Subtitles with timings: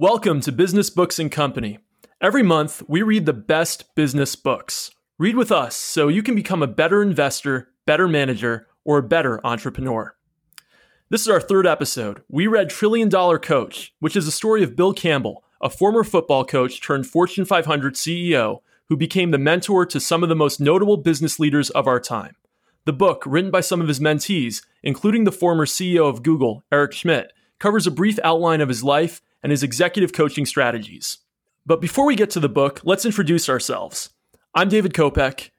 [0.00, 1.78] Welcome to Business Books and Company.
[2.22, 4.90] Every month, we read the best business books.
[5.18, 9.46] Read with us so you can become a better investor, better manager, or a better
[9.46, 10.16] entrepreneur.
[11.10, 12.22] This is our third episode.
[12.30, 16.46] We read Trillion Dollar Coach, which is the story of Bill Campbell, a former football
[16.46, 20.96] coach turned Fortune 500 CEO who became the mentor to some of the most notable
[20.96, 22.36] business leaders of our time.
[22.86, 26.94] The book, written by some of his mentees, including the former CEO of Google, Eric
[26.94, 31.18] Schmidt, covers a brief outline of his life and his executive coaching strategies.
[31.66, 34.10] But before we get to the book, let's introduce ourselves.
[34.54, 35.50] I'm David Kopec,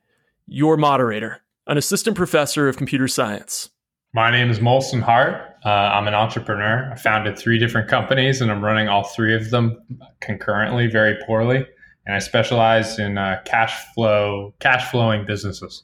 [0.47, 3.69] your moderator, an assistant professor of computer science.
[4.13, 5.41] My name is Molson Hart.
[5.63, 6.91] Uh, I'm an entrepreneur.
[6.91, 9.81] I founded three different companies and I'm running all three of them
[10.19, 11.65] concurrently, very poorly.
[12.05, 15.83] And I specialize in uh, cash flow, cash flowing businesses.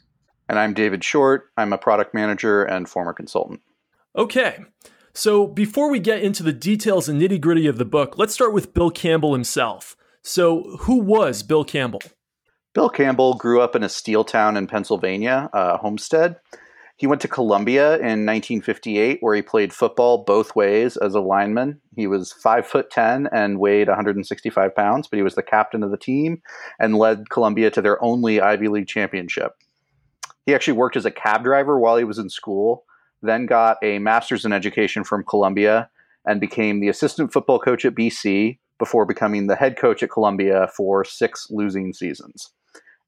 [0.49, 1.51] And I'm David Short.
[1.57, 3.61] I'm a product manager and former consultant.
[4.15, 4.57] Okay.
[5.17, 8.53] So, before we get into the details and nitty gritty of the book, let's start
[8.53, 9.97] with Bill Campbell himself.
[10.21, 12.03] So, who was Bill Campbell?
[12.75, 16.35] Bill Campbell grew up in a steel town in Pennsylvania, uh, Homestead.
[16.97, 21.81] He went to Columbia in 1958, where he played football both ways as a lineman.
[21.95, 25.89] He was five foot ten and weighed 165 pounds, but he was the captain of
[25.89, 26.43] the team
[26.79, 29.53] and led Columbia to their only Ivy League championship.
[30.45, 32.83] He actually worked as a cab driver while he was in school
[33.21, 35.89] then got a master's in education from Columbia
[36.25, 40.69] and became the assistant football coach at BC before becoming the head coach at Columbia
[40.75, 42.51] for six losing seasons.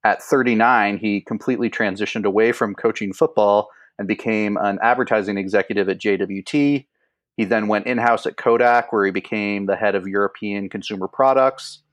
[0.04, 6.00] At 39, he completely transitioned away from coaching football and became an advertising executive at
[6.00, 6.86] JWT.
[7.36, 11.08] He then went in house at Kodak, where he became the head of European consumer
[11.08, 11.84] products.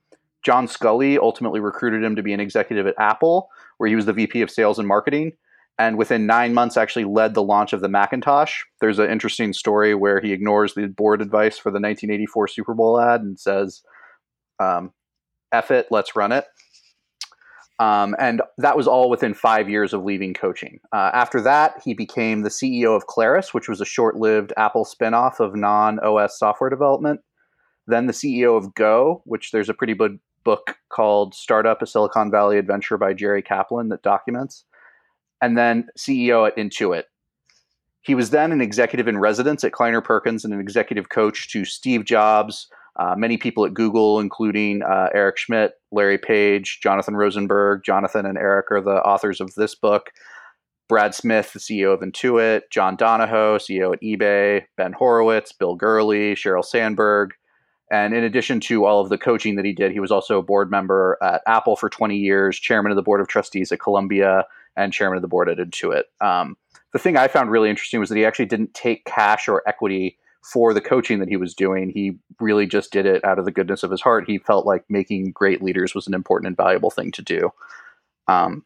[0.45, 4.13] John Sculley ultimately recruited him to be an executive at Apple, where he was the
[4.13, 5.33] VP of sales and marketing
[5.79, 8.63] and within nine months actually led the launch of the Macintosh.
[8.81, 12.99] There's an interesting story where he ignores the board advice for the 1984 Super Bowl
[13.01, 13.83] ad and says,
[14.59, 14.93] um,
[15.53, 16.47] "F it, let's run it."
[17.79, 20.81] Um, and that was all within five years of leaving coaching.
[20.95, 25.41] Uh, after that, he became the CEO of Claris, which was a short-lived Apple spinoff
[25.41, 27.21] of non-OS software development.
[27.87, 32.31] Then the CEO of Go, which there's a pretty good book called "Startup: A Silicon
[32.31, 34.65] Valley Adventure" by Jerry Kaplan that documents
[35.43, 37.05] and then CEO at Intuit.
[38.03, 41.65] He was then an executive in residence at Kleiner Perkins and an executive coach to
[41.65, 47.83] Steve Jobs, uh, many people at Google, including uh, Eric Schmidt, Larry Page, Jonathan Rosenberg.
[47.85, 50.11] Jonathan and Eric are the authors of this book.
[50.89, 56.35] Brad Smith, the CEO of Intuit, John Donahoe, CEO at eBay, Ben Horowitz, Bill Gurley,
[56.35, 57.33] Sheryl Sandberg.
[57.91, 60.43] And in addition to all of the coaching that he did, he was also a
[60.43, 64.45] board member at Apple for 20 years, chairman of the board of trustees at Columbia,
[64.77, 66.03] and chairman of the board at Intuit.
[66.21, 66.57] Um,
[66.93, 70.19] the thing I found really interesting was that he actually didn't take cash or equity
[70.43, 71.91] for the coaching that he was doing.
[71.91, 74.29] He really just did it out of the goodness of his heart.
[74.29, 77.53] He felt like making great leaders was an important and valuable thing to do.
[78.29, 78.65] Um,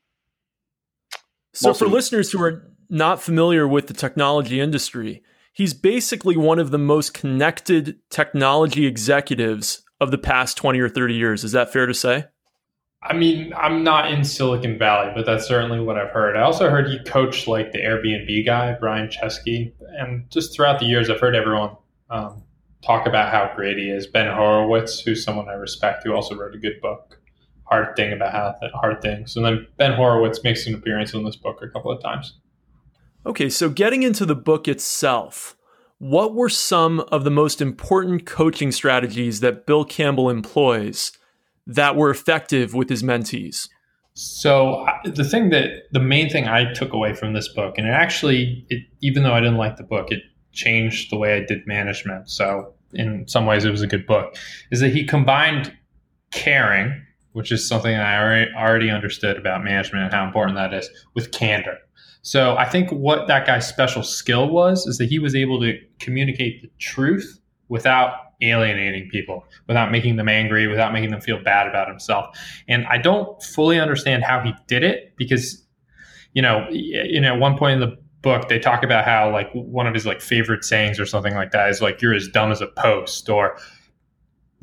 [1.52, 5.22] so, for listeners who are not familiar with the technology industry,
[5.52, 11.14] he's basically one of the most connected technology executives of the past 20 or 30
[11.14, 11.44] years.
[11.44, 12.24] Is that fair to say?
[13.02, 16.36] I mean, I'm not in Silicon Valley, but that's certainly what I've heard.
[16.36, 20.84] I also heard he coached like the Airbnb guy, Brian Chesky, and just throughout the
[20.84, 21.76] years, I've heard everyone
[22.10, 22.42] um,
[22.82, 24.06] talk about how great he is.
[24.06, 27.18] Ben Horowitz, who's someone I respect, who also wrote a good book,
[27.64, 29.34] Hard Thing about how hard things.
[29.34, 32.34] And then Ben Horowitz makes an appearance in this book a couple of times.
[33.26, 35.56] Okay, so getting into the book itself,
[35.98, 41.12] what were some of the most important coaching strategies that Bill Campbell employs?
[41.70, 43.68] that were effective with his mentees?
[44.14, 47.92] So the thing that the main thing I took away from this book, and it
[47.92, 50.20] actually, it, even though I didn't like the book, it
[50.52, 52.28] changed the way I did management.
[52.28, 54.36] So in some ways, it was a good book.
[54.72, 55.72] Is that he combined
[56.32, 60.90] caring, which is something I already, already understood about management and how important that is,
[61.14, 61.78] with candor.
[62.22, 65.78] So I think what that guy's special skill was is that he was able to
[65.98, 68.12] communicate the truth without
[68.42, 72.36] alienating people, without making them angry, without making them feel bad about himself.
[72.68, 75.64] And I don't fully understand how he did it because,
[76.32, 79.50] you know, you know, at one point in the book they talk about how like
[79.52, 82.52] one of his like favorite sayings or something like that is like you're as dumb
[82.52, 83.56] as a post or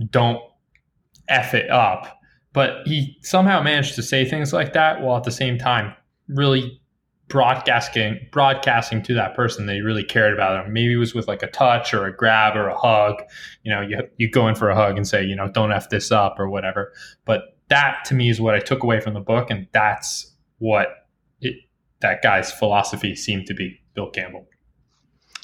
[0.09, 0.39] don't
[1.27, 2.19] f it up.
[2.53, 5.93] But he somehow managed to say things like that while at the same time
[6.27, 6.79] really
[7.27, 10.73] broadcasting broadcasting to that person that you really cared about them.
[10.73, 13.21] Maybe it was with like a touch or a grab or a hug.
[13.63, 15.89] You know, you you go in for a hug and say, you know, don't f
[15.89, 16.93] this up or whatever.
[17.25, 21.07] But that to me is what I took away from the book, and that's what
[21.41, 21.55] it,
[21.99, 23.81] that guy's philosophy seemed to be.
[23.93, 24.47] Bill Campbell.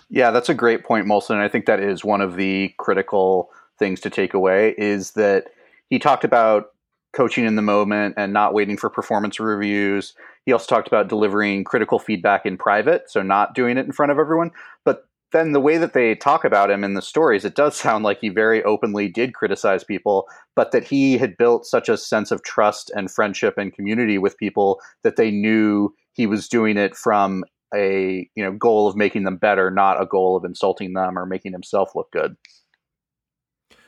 [0.09, 1.31] Yeah, that's a great point, Molson.
[1.31, 5.47] And I think that is one of the critical things to take away is that
[5.89, 6.72] he talked about
[7.13, 10.13] coaching in the moment and not waiting for performance reviews.
[10.45, 14.11] He also talked about delivering critical feedback in private, so not doing it in front
[14.11, 14.51] of everyone.
[14.83, 18.03] But then the way that they talk about him in the stories, it does sound
[18.03, 22.31] like he very openly did criticize people, but that he had built such a sense
[22.31, 26.95] of trust and friendship and community with people that they knew he was doing it
[26.95, 27.43] from
[27.75, 31.25] a you know goal of making them better, not a goal of insulting them or
[31.25, 32.35] making himself look good.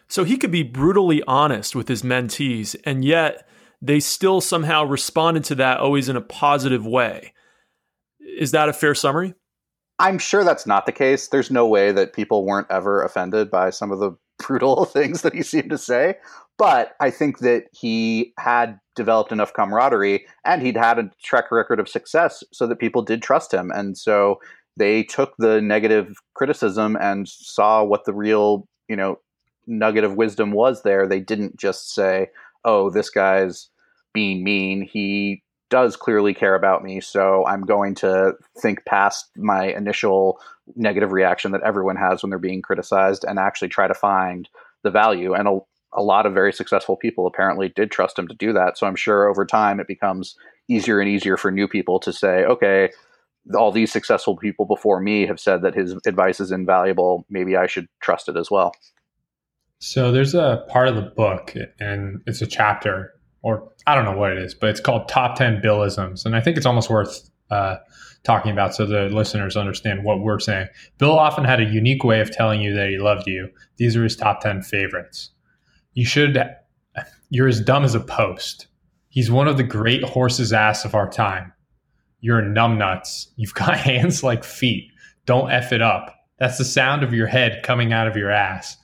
[0.08, 3.48] So he could be brutally honest with his mentees, and yet
[3.82, 7.34] they still somehow responded to that always in a positive way.
[8.20, 9.34] Is that a fair summary?
[10.00, 11.30] I'm sure that's not the case.
[11.30, 14.12] There's no way that people weren't ever offended by some of the
[14.48, 16.16] brutal things that he seemed to say.
[16.58, 21.80] But I think that he had developed enough camaraderie and he'd had a track record
[21.80, 23.72] of success so that people did trust him.
[23.76, 24.40] And so
[24.78, 29.20] they took the negative criticism and saw what the real, you know,
[29.68, 31.08] nugget of wisdom was there.
[31.08, 32.30] They didn't just say,
[32.64, 33.70] oh, this guy's
[34.14, 34.82] being mean.
[34.82, 37.02] He does clearly care about me.
[37.02, 40.40] So I'm going to think past my initial
[40.76, 44.48] negative reaction that everyone has when they're being criticized and actually try to find
[44.84, 45.34] the value.
[45.34, 45.60] And a,
[45.94, 48.78] a lot of very successful people apparently did trust him to do that.
[48.78, 50.36] So I'm sure over time it becomes
[50.68, 52.90] easier and easier for new people to say, okay,
[53.56, 57.26] all these successful people before me have said that his advice is invaluable.
[57.30, 58.74] Maybe I should trust it as well.
[59.86, 64.18] So there's a part of the book, and it's a chapter, or I don't know
[64.18, 66.26] what it is, but it's called Top 10 Billisms.
[66.26, 67.76] And I think it's almost worth uh,
[68.24, 70.70] talking about so the listeners understand what we're saying.
[70.98, 73.48] Bill often had a unique way of telling you that he loved you.
[73.78, 75.30] These are his top 10 favorites.
[75.94, 76.44] You should,
[77.30, 78.66] you're as dumb as a post.
[79.10, 81.54] He's one of the great horse's ass of our time.
[82.22, 83.28] You're numbnuts.
[83.36, 84.90] You've got hands like feet.
[85.28, 86.12] Don't F it up.
[86.40, 88.78] That's the sound of your head coming out of your ass.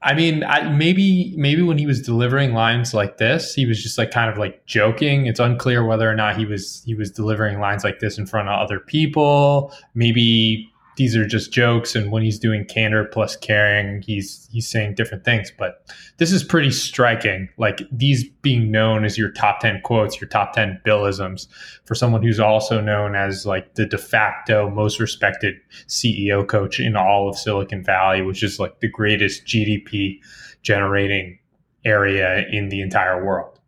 [0.00, 3.98] I mean, I, maybe maybe when he was delivering lines like this, he was just
[3.98, 5.26] like kind of like joking.
[5.26, 8.48] It's unclear whether or not he was he was delivering lines like this in front
[8.48, 9.72] of other people.
[9.94, 14.94] Maybe these are just jokes and when he's doing candor plus caring he's he's saying
[14.94, 15.50] different things.
[15.56, 15.86] But
[16.18, 17.48] this is pretty striking.
[17.56, 21.48] Like these being known as your top 10 quotes your top 10 billisms
[21.86, 25.54] for someone who's also known as like the de facto most respected
[25.86, 30.18] ceo coach in all of silicon valley which is like the greatest gdp
[30.62, 31.38] generating
[31.84, 33.58] area in the entire world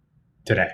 [0.44, 0.70] today.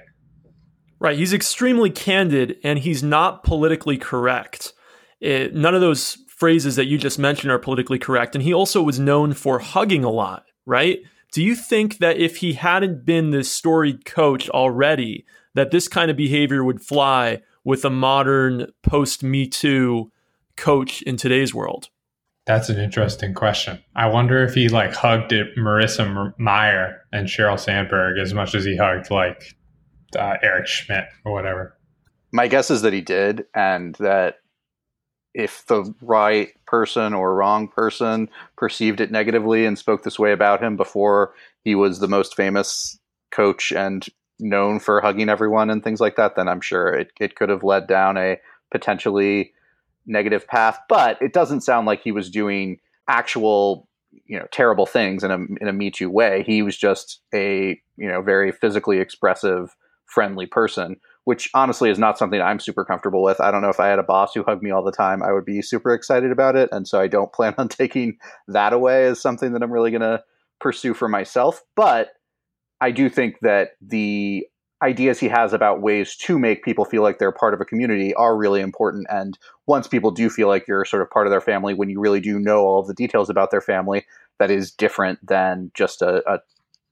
[0.98, 1.18] Right.
[1.18, 4.72] He's extremely candid and he's not politically correct.
[5.20, 8.34] It, none of those phrases that you just mentioned are politically correct.
[8.34, 11.00] And he also was known for hugging a lot, right?
[11.32, 15.24] Do you think that if he hadn't been this storied coach already,
[15.54, 20.12] that this kind of behavior would fly with a modern post Me Too
[20.56, 21.88] coach in today's world?
[22.44, 23.82] That's an interesting question.
[23.96, 28.64] I wonder if he like hugged it, Marissa Mayer and Sheryl Sandberg as much as
[28.64, 29.56] he hugged like
[30.16, 31.76] uh, Eric Schmidt or whatever.
[32.32, 34.36] My guess is that he did, and that
[35.36, 40.62] if the right person or wrong person perceived it negatively and spoke this way about
[40.62, 42.98] him before he was the most famous
[43.30, 44.06] coach and
[44.40, 47.62] known for hugging everyone and things like that, then I'm sure it, it could have
[47.62, 48.38] led down a
[48.70, 49.52] potentially
[50.06, 50.78] negative path.
[50.88, 53.88] But it doesn't sound like he was doing actual,
[54.24, 56.44] you know, terrible things in a in a Me Too way.
[56.46, 60.96] He was just a, you know, very physically expressive, friendly person
[61.26, 63.40] which honestly is not something I'm super comfortable with.
[63.40, 65.32] I don't know if I had a boss who hugged me all the time, I
[65.32, 66.68] would be super excited about it.
[66.70, 68.16] And so I don't plan on taking
[68.46, 70.22] that away as something that I'm really going to
[70.60, 71.62] pursue for myself.
[71.74, 72.10] But
[72.80, 74.46] I do think that the
[74.84, 78.14] ideas he has about ways to make people feel like they're part of a community
[78.14, 79.08] are really important.
[79.10, 81.98] And once people do feel like you're sort of part of their family, when you
[81.98, 84.04] really do know all of the details about their family,
[84.38, 86.38] that is different than just a, a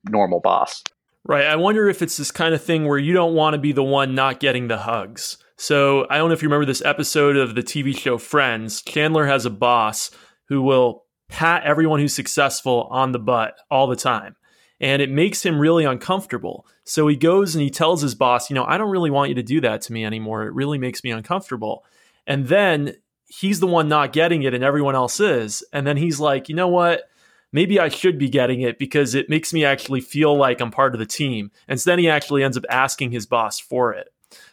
[0.09, 0.83] normal boss.
[1.27, 1.45] Right.
[1.45, 3.83] I wonder if it's this kind of thing where you don't want to be the
[3.83, 5.37] one not getting the hugs.
[5.57, 8.83] So I don't know if you remember this episode of the TV show Friends.
[8.83, 10.11] Chandler has a boss
[10.49, 14.35] who will pat everyone who's successful on the butt all the time.
[14.79, 16.67] And it makes him really uncomfortable.
[16.83, 19.35] So he goes and he tells his boss, you know, I don't really want you
[19.35, 20.43] to do that to me anymore.
[20.43, 21.85] It really makes me uncomfortable.
[22.27, 25.63] And then he's the one not getting it and everyone else is.
[25.73, 27.09] And then he's like, you know what?
[27.55, 30.93] Maybe I should be getting it because it makes me actually feel like I'm part
[30.93, 31.51] of the team.
[31.69, 34.09] And so then he actually ends up asking his boss for it.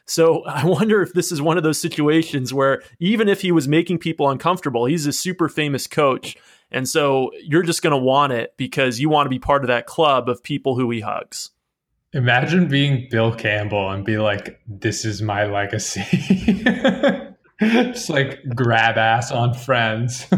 [0.07, 3.67] So I wonder if this is one of those situations where even if he was
[3.67, 6.37] making people uncomfortable, he's a super famous coach.
[6.71, 9.69] And so you're just going to want it because you want to be part of
[9.69, 11.51] that club of people who he hugs.
[12.13, 16.05] Imagine being Bill Campbell and be like, this is my legacy.
[17.61, 20.25] just like grab ass on friends.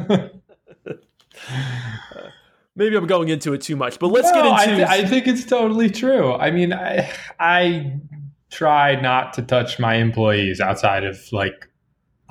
[2.76, 4.60] maybe I'm going into it too much, but let's no, get into.
[4.60, 6.32] I, th- I think it's totally true.
[6.34, 8.00] I mean, I, I
[8.50, 11.68] try not to touch my employees outside of like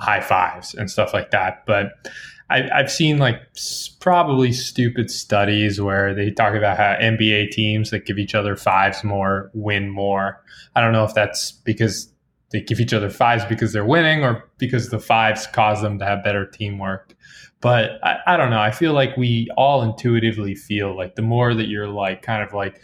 [0.00, 1.92] high fives and stuff like that, but.
[2.50, 3.40] I, I've seen like
[4.00, 9.02] probably stupid studies where they talk about how NBA teams that give each other fives
[9.02, 10.42] more win more.
[10.76, 12.12] I don't know if that's because
[12.54, 16.04] they give each other fives because they're winning or because the fives cause them to
[16.04, 17.16] have better teamwork.
[17.64, 18.60] But I, I don't know.
[18.60, 22.52] I feel like we all intuitively feel like the more that you're like kind of
[22.52, 22.82] like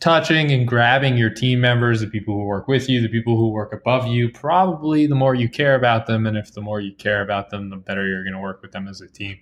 [0.00, 3.48] touching and grabbing your team members, the people who work with you, the people who
[3.48, 6.26] work above you, probably the more you care about them.
[6.26, 8.72] And if the more you care about them, the better you're going to work with
[8.72, 9.38] them as a team.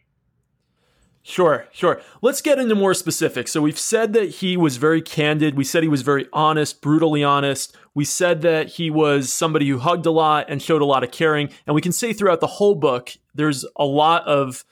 [1.27, 2.03] Sure, sure.
[2.21, 3.51] Let's get into more specifics.
[3.51, 5.57] So we've said that he was very candid.
[5.57, 7.75] We said he was very honest, brutally honest.
[7.95, 11.11] We said that he was somebody who hugged a lot and showed a lot of
[11.13, 11.49] caring.
[11.67, 14.67] And we can say throughout the whole book, there's a lot of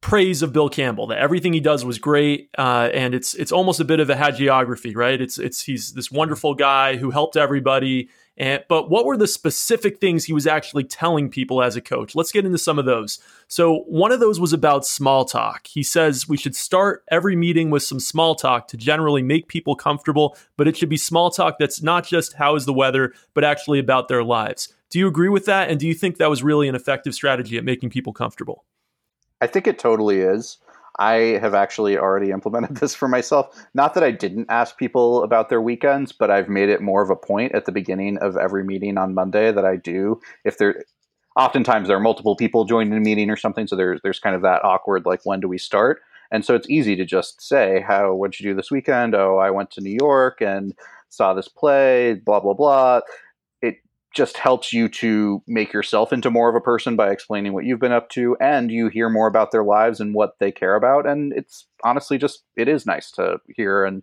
[0.00, 1.08] praise of Bill Campbell.
[1.08, 4.14] That everything he does was great, uh, and it's it's almost a bit of a
[4.14, 5.20] hagiography, right?
[5.20, 8.08] It's it's he's this wonderful guy who helped everybody
[8.38, 12.14] and, but what were the specific things he was actually telling people as a coach?
[12.14, 13.18] Let's get into some of those.
[13.46, 15.66] So, one of those was about small talk.
[15.66, 19.76] He says we should start every meeting with some small talk to generally make people
[19.76, 23.44] comfortable, but it should be small talk that's not just how is the weather, but
[23.44, 24.72] actually about their lives.
[24.88, 25.70] Do you agree with that?
[25.70, 28.64] And do you think that was really an effective strategy at making people comfortable?
[29.42, 30.58] I think it totally is.
[30.98, 33.66] I have actually already implemented this for myself.
[33.74, 37.10] Not that I didn't ask people about their weekends, but I've made it more of
[37.10, 40.20] a point at the beginning of every meeting on Monday that I do.
[40.44, 40.84] If there,
[41.36, 44.42] oftentimes there are multiple people joining a meeting or something, so there's there's kind of
[44.42, 46.02] that awkward like when do we start?
[46.30, 49.50] And so it's easy to just say, "How what'd you do this weekend?" "Oh, I
[49.50, 50.74] went to New York and
[51.10, 53.00] saw this play." Blah blah blah
[54.14, 57.80] just helps you to make yourself into more of a person by explaining what you've
[57.80, 61.06] been up to and you hear more about their lives and what they care about
[61.06, 64.02] and it's honestly just it is nice to hear and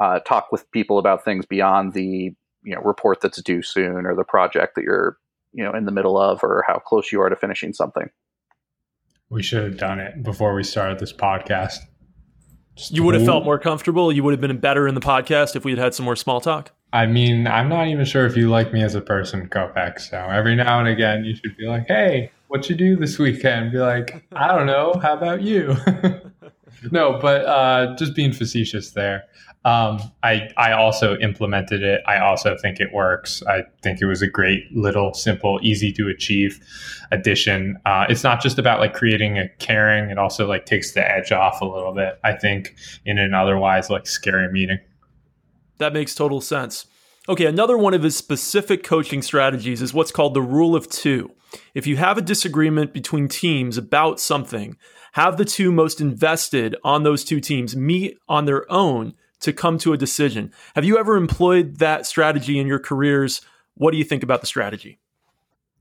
[0.00, 4.14] uh, talk with people about things beyond the you know report that's due soon or
[4.14, 5.18] the project that you're
[5.52, 8.08] you know in the middle of or how close you are to finishing something.
[9.30, 11.78] We should have done it before we started this podcast.
[12.74, 14.12] Just you would have felt more comfortable.
[14.12, 16.40] You would have been better in the podcast if we had had some more small
[16.40, 19.98] talk I mean, I'm not even sure if you like me as a person, Kopec.
[20.00, 23.72] So every now and again, you should be like, "Hey, what you do this weekend?"
[23.72, 24.94] Be like, "I don't know.
[25.02, 25.76] How about you?"
[26.90, 29.24] no, but uh, just being facetious there.
[29.64, 32.02] Um, I I also implemented it.
[32.06, 33.42] I also think it works.
[33.46, 36.60] I think it was a great little, simple, easy to achieve
[37.10, 37.78] addition.
[37.86, 40.10] Uh, it's not just about like creating a caring.
[40.10, 42.18] It also like takes the edge off a little bit.
[42.24, 42.74] I think
[43.06, 44.78] in an otherwise like scary meeting.
[45.82, 46.86] That makes total sense.
[47.28, 51.32] Okay, another one of his specific coaching strategies is what's called the rule of two.
[51.74, 54.76] If you have a disagreement between teams about something,
[55.14, 59.76] have the two most invested on those two teams meet on their own to come
[59.78, 60.52] to a decision.
[60.76, 63.40] Have you ever employed that strategy in your careers?
[63.74, 65.00] What do you think about the strategy?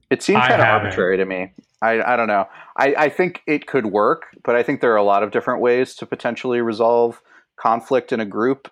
[0.09, 1.53] It seems kind of arbitrary to me.
[1.79, 2.47] I, I don't know.
[2.75, 5.61] I, I think it could work, but I think there are a lot of different
[5.61, 7.21] ways to potentially resolve
[7.55, 8.67] conflict in a group.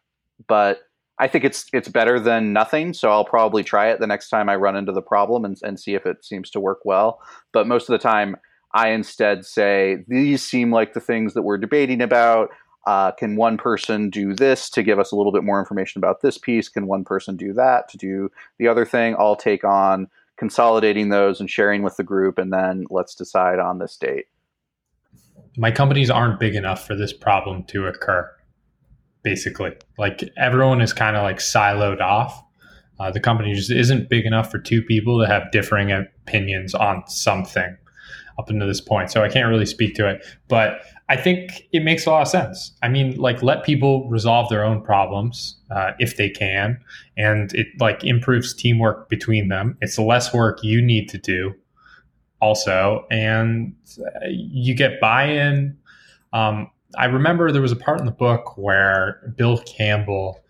[0.48, 0.80] But
[1.20, 4.48] I think it's it's better than nothing, so I'll probably try it the next time
[4.48, 7.22] I run into the problem and, and see if it seems to work well.
[7.52, 8.38] But most of the time,
[8.74, 12.50] I instead say these seem like the things that we're debating about.
[12.88, 16.22] Uh, can one person do this to give us a little bit more information about
[16.22, 16.70] this piece?
[16.70, 19.16] Can one person do that to do the other thing?
[19.20, 20.08] I'll take on
[20.38, 24.28] consolidating those and sharing with the group, and then let's decide on this date.
[25.58, 28.32] My companies aren't big enough for this problem to occur
[29.24, 29.72] basically.
[29.98, 32.44] Like everyone is kind of like siloed off.
[33.00, 37.04] Uh, the company just isn't big enough for two people to have differing opinions on
[37.08, 37.78] something
[38.38, 39.12] up until this point.
[39.12, 42.28] So I can't really speak to it, but I think it makes a lot of
[42.28, 42.72] sense.
[42.84, 46.80] I mean, like let people resolve their own problems uh, if they can,
[47.18, 49.78] and it like improves teamwork between them.
[49.82, 51.54] It's less work you need to do,
[52.42, 55.78] also, and uh, you get buy-in.
[56.32, 60.42] Um, I remember there was a part in the book where Bill Campbell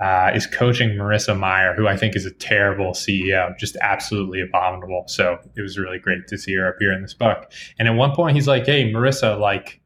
[0.00, 5.04] uh, is coaching Marissa Mayer, who I think is a terrible CEO, just absolutely abominable.
[5.06, 7.52] So it was really great to see her appear in this book.
[7.78, 9.80] And at one point, he's like, "Hey, Marissa, like,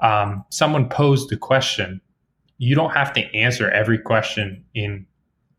[0.00, 2.00] um, someone posed a question.
[2.58, 5.06] You don't have to answer every question in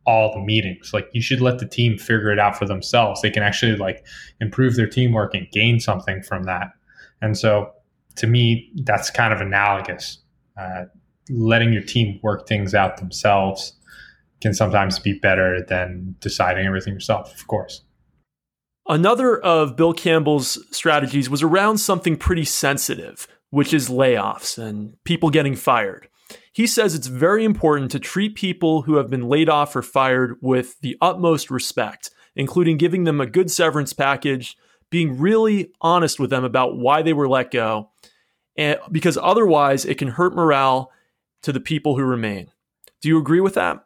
[0.06, 0.92] all the meetings.
[0.94, 3.22] Like, you should let the team figure it out for themselves.
[3.22, 4.06] They can actually like
[4.40, 6.72] improve their teamwork and gain something from that."
[7.22, 7.74] And so
[8.18, 10.20] to me, that's kind of analogous.
[10.60, 10.86] Uh,
[11.30, 13.74] letting your team work things out themselves
[14.42, 17.82] can sometimes be better than deciding everything yourself, of course.
[18.88, 25.30] Another of Bill Campbell's strategies was around something pretty sensitive, which is layoffs and people
[25.30, 26.10] getting fired.
[26.52, 30.38] He says it's very important to treat people who have been laid off or fired
[30.42, 34.58] with the utmost respect, including giving them a good severance package,
[34.90, 37.90] being really honest with them about why they were let go,
[38.58, 40.92] and because otherwise it can hurt morale
[41.42, 42.52] to the people who remain.
[43.02, 43.84] Do you agree with that?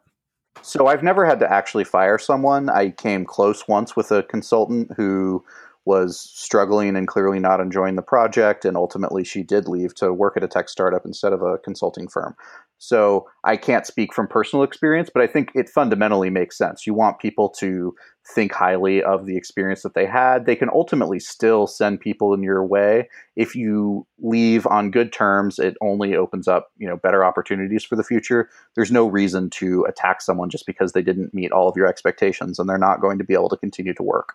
[0.62, 2.68] So I've never had to actually fire someone.
[2.68, 5.44] I came close once with a consultant who
[5.84, 8.64] was struggling and clearly not enjoying the project.
[8.64, 12.08] And ultimately, she did leave to work at a tech startup instead of a consulting
[12.08, 12.36] firm.
[12.78, 16.86] So I can't speak from personal experience, but I think it fundamentally makes sense.
[16.86, 17.94] You want people to
[18.34, 20.46] think highly of the experience that they had.
[20.46, 23.08] They can ultimately still send people in your way.
[23.34, 27.96] If you leave on good terms, it only opens up, you know, better opportunities for
[27.96, 28.48] the future.
[28.76, 32.58] There's no reason to attack someone just because they didn't meet all of your expectations
[32.58, 34.34] and they're not going to be able to continue to work.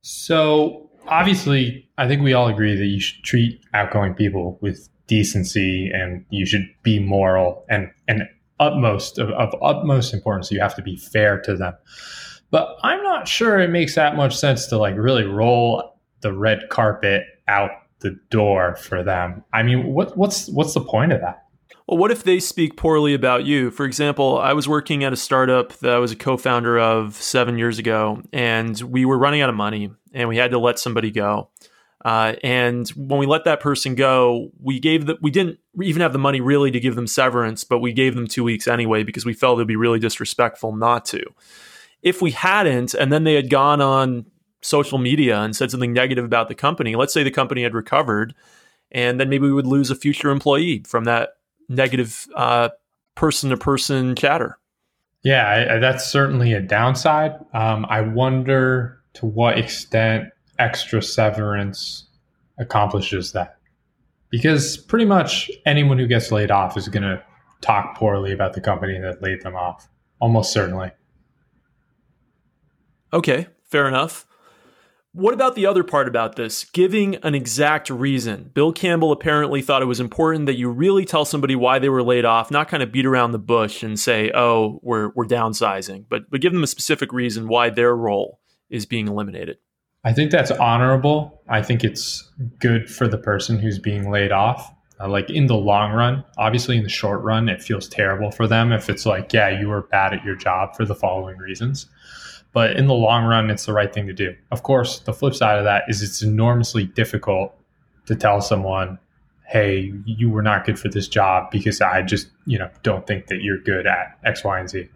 [0.00, 5.90] So obviously, I think we all agree that you should treat outgoing people with decency
[5.92, 8.22] and you should be moral and and
[8.58, 10.50] utmost of, of utmost importance.
[10.50, 11.74] You have to be fair to them.
[12.50, 16.68] But I'm not sure it makes that much sense to like really roll the red
[16.70, 17.70] carpet out
[18.00, 19.44] the door for them.
[19.52, 21.42] I mean, what what's what's the point of that?
[21.86, 23.70] Well, what if they speak poorly about you?
[23.70, 27.14] For example, I was working at a startup that I was a co founder of
[27.14, 30.78] seven years ago, and we were running out of money and we had to let
[30.78, 31.50] somebody go.
[32.06, 36.12] Uh, and when we let that person go, we gave the, we didn't even have
[36.12, 39.26] the money really to give them severance, but we gave them two weeks anyway because
[39.26, 41.20] we felt it'd be really disrespectful not to.
[42.02, 44.24] If we hadn't, and then they had gone on
[44.62, 48.36] social media and said something negative about the company, let's say the company had recovered,
[48.92, 51.30] and then maybe we would lose a future employee from that
[51.68, 52.28] negative
[53.16, 54.60] person to person chatter.
[55.24, 57.32] Yeah, I, that's certainly a downside.
[57.52, 60.28] Um, I wonder to what extent
[60.58, 62.05] extra severance
[62.58, 63.58] accomplishes that.
[64.30, 67.22] Because pretty much anyone who gets laid off is going to
[67.60, 69.88] talk poorly about the company that laid them off,
[70.20, 70.90] almost certainly.
[73.12, 74.26] Okay, fair enough.
[75.12, 76.64] What about the other part about this?
[76.64, 78.50] Giving an exact reason.
[78.52, 82.02] Bill Campbell apparently thought it was important that you really tell somebody why they were
[82.02, 86.04] laid off, not kind of beat around the bush and say, "Oh, we're we're downsizing,"
[86.10, 89.56] but but give them a specific reason why their role is being eliminated.
[90.06, 91.42] I think that's honorable.
[91.48, 94.72] I think it's good for the person who's being laid off.
[95.00, 98.46] Uh, like in the long run, obviously in the short run, it feels terrible for
[98.46, 101.86] them if it's like, yeah, you were bad at your job for the following reasons.
[102.52, 104.32] But in the long run, it's the right thing to do.
[104.52, 107.52] Of course, the flip side of that is it's enormously difficult
[108.06, 109.00] to tell someone,
[109.48, 113.26] hey, you were not good for this job because I just, you know, don't think
[113.26, 114.88] that you're good at X, Y, and Z.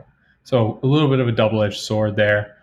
[0.44, 2.56] So a little bit of a double-edged sword there.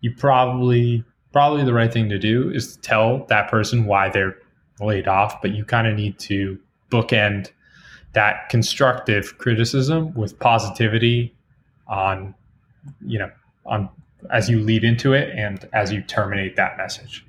[0.00, 4.36] You probably probably the right thing to do is to tell that person why they're
[4.80, 6.58] laid off, but you kind of need to
[6.90, 7.50] bookend
[8.12, 11.34] that constructive criticism with positivity
[11.88, 12.34] on,
[13.04, 13.30] you know,
[13.64, 13.88] on
[14.30, 17.24] as you lead into it and as you terminate that message.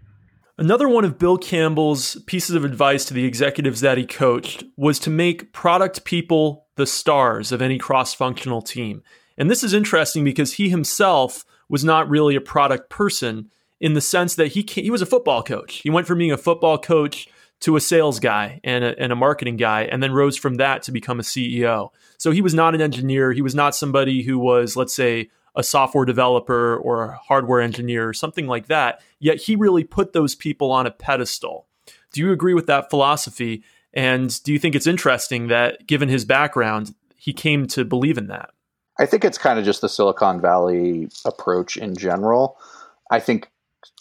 [0.58, 5.00] Another one of Bill Campbell's pieces of advice to the executives that he coached was
[5.00, 9.02] to make product people the stars of any cross functional team.
[9.38, 13.50] And this is interesting because he himself was not really a product person
[13.84, 15.82] in the sense that he, he was a football coach.
[15.84, 17.28] He went from being a football coach
[17.60, 20.84] to a sales guy and a, and a marketing guy, and then rose from that
[20.84, 21.89] to become a CEO.
[22.17, 23.34] So he was not an engineer.
[23.34, 28.08] He was not somebody who was, let's say, a software developer or a hardware engineer
[28.08, 29.02] or something like that.
[29.19, 31.67] Yet he really put those people on a pedestal.
[32.13, 33.65] Do you agree with that philosophy?
[33.93, 38.28] And do you think it's interesting that, given his background, he came to believe in
[38.28, 38.52] that?
[38.98, 42.58] I think it's kind of just the Silicon Valley approach in general.
[43.12, 43.50] I think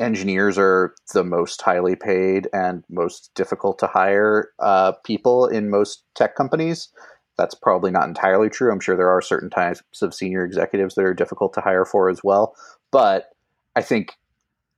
[0.01, 6.05] engineers are the most highly paid and most difficult to hire uh, people in most
[6.15, 6.89] tech companies
[7.39, 8.71] that's probably not entirely true.
[8.71, 12.09] I'm sure there are certain types of senior executives that are difficult to hire for
[12.09, 12.55] as well.
[12.91, 13.31] But
[13.75, 14.19] I think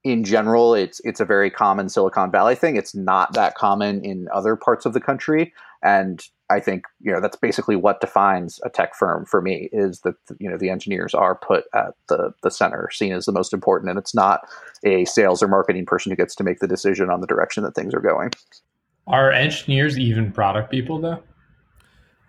[0.05, 2.77] in general, it's it's a very common Silicon Valley thing.
[2.77, 7.23] It's not that common in other parts of the country, and I think you know
[7.23, 11.15] that's basically what defines a tech firm for me is that you know the engineers
[11.15, 14.47] are put at the the center, seen as the most important, and it's not
[14.85, 17.75] a sales or marketing person who gets to make the decision on the direction that
[17.75, 18.31] things are going.
[19.07, 21.23] Are engineers even product people though?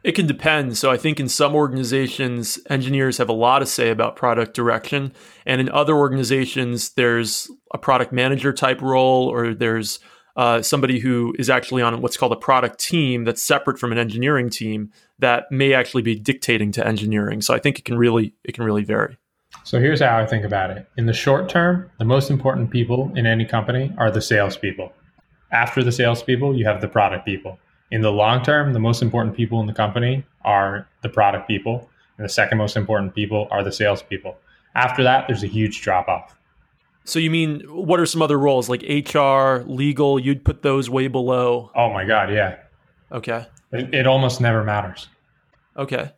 [0.06, 0.78] It can depend.
[0.78, 5.12] So I think in some organizations, engineers have a lot to say about product direction.
[5.48, 10.00] And in other organizations, there's a product manager type role, or there's
[10.36, 13.98] uh, somebody who is actually on what's called a product team that's separate from an
[13.98, 17.41] engineering team that may actually be dictating to engineering.
[17.41, 19.18] So I think it can really it can really vary.
[19.63, 20.88] So here's how I think about it.
[20.98, 24.94] In the short term, the most important people in any company are the salespeople.
[25.52, 27.58] After the salespeople, you have the product people.
[27.91, 31.89] In the long term, the most important people in the company are the product people,
[32.17, 34.38] and the second most important people are the salespeople.
[34.76, 36.36] After that, there's a huge drop off.
[37.06, 40.19] So you mean what are some other roles like HR, legal?
[40.19, 41.71] You'd put those way below.
[41.76, 42.58] Oh my god, yeah.
[43.12, 43.45] Okay.
[43.71, 45.08] It, it almost never matters.
[45.78, 46.12] Okay.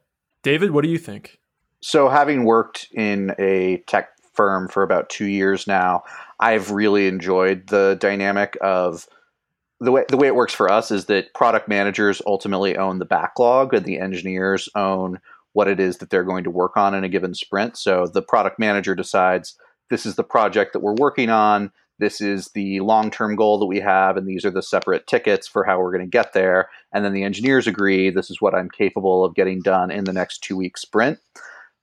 [0.44, 1.40] David, what do you think?
[1.82, 6.04] So having worked in a tech firm for about 2 years now,
[6.40, 9.08] I've really enjoyed the dynamic of
[9.80, 13.06] the way the way it works for us is that product managers ultimately own the
[13.06, 15.20] backlog and the engineers own
[15.54, 17.78] what it is that they're going to work on in a given sprint.
[17.78, 19.56] So the product manager decides
[19.90, 23.80] this is the project that we're working on, this is the long-term goal that we
[23.80, 27.04] have and these are the separate tickets for how we're going to get there and
[27.04, 30.44] then the engineers agree this is what I'm capable of getting done in the next
[30.44, 31.20] 2 week sprint.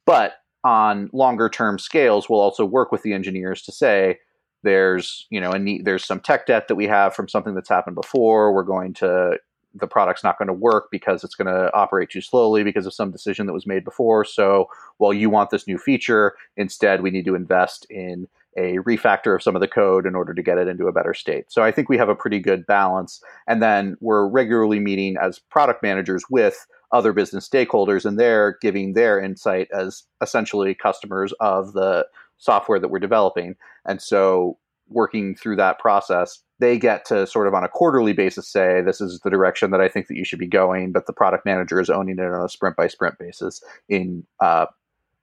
[0.07, 4.19] But on longer term scales, we'll also work with the engineers to say,
[4.65, 7.69] there's you know a need, there's some tech debt that we have from something that's
[7.69, 8.53] happened before.
[8.53, 9.39] We're going to
[9.75, 12.95] the product's not going to work because it's going to operate too slowly because of
[12.95, 14.25] some decision that was made before.
[14.25, 16.35] So while you want this new feature.
[16.57, 20.33] Instead we need to invest in a refactor of some of the code in order
[20.33, 21.51] to get it into a better state.
[21.51, 23.21] So i think we have a pretty good balance.
[23.49, 28.93] And then we're regularly meeting as product managers with other business stakeholders and they're giving
[28.93, 32.07] their insight as essentially customers of the
[32.39, 33.57] software that we're developing.
[33.87, 38.49] And so working through that process, they get to sort of on a quarterly basis
[38.49, 41.13] say, this is the direction that I think that you should be going, but the
[41.13, 44.67] product manager is owning it on a sprint by sprint basis in uh,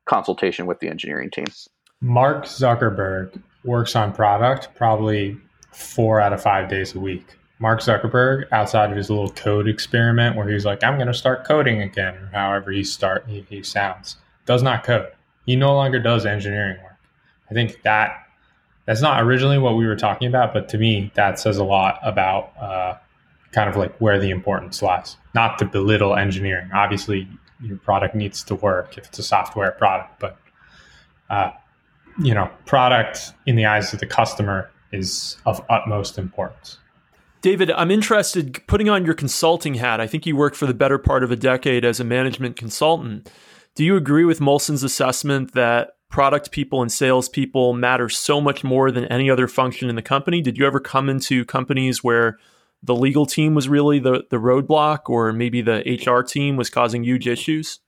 [0.05, 1.45] consultation with the engineering team.
[2.01, 5.37] Mark Zuckerberg works on product probably
[5.71, 7.25] four out of five days a week.
[7.59, 11.45] Mark Zuckerberg, outside of his little code experiment where he's like, I'm going to start
[11.45, 15.11] coding again, or however he start he, he sounds, does not code.
[15.45, 16.97] He no longer does engineering work.
[17.51, 18.25] I think that
[18.85, 21.99] that's not originally what we were talking about, but to me, that says a lot
[22.03, 22.95] about uh,
[23.51, 25.17] kind of like where the importance lies.
[25.35, 26.69] Not to belittle engineering.
[26.73, 27.27] Obviously,
[27.61, 30.37] your product needs to work if it's a software product, but
[31.29, 31.51] uh,
[32.21, 36.77] you know, product in the eyes of the customer is of utmost importance.
[37.41, 39.99] David, I'm interested putting on your consulting hat.
[39.99, 43.31] I think you worked for the better part of a decade as a management consultant.
[43.75, 48.63] Do you agree with Molson's assessment that product people and sales people matter so much
[48.63, 50.41] more than any other function in the company.
[50.41, 52.37] Did you ever come into companies where
[52.83, 57.03] the legal team was really the, the roadblock or maybe the HR team was causing
[57.03, 57.79] huge issues?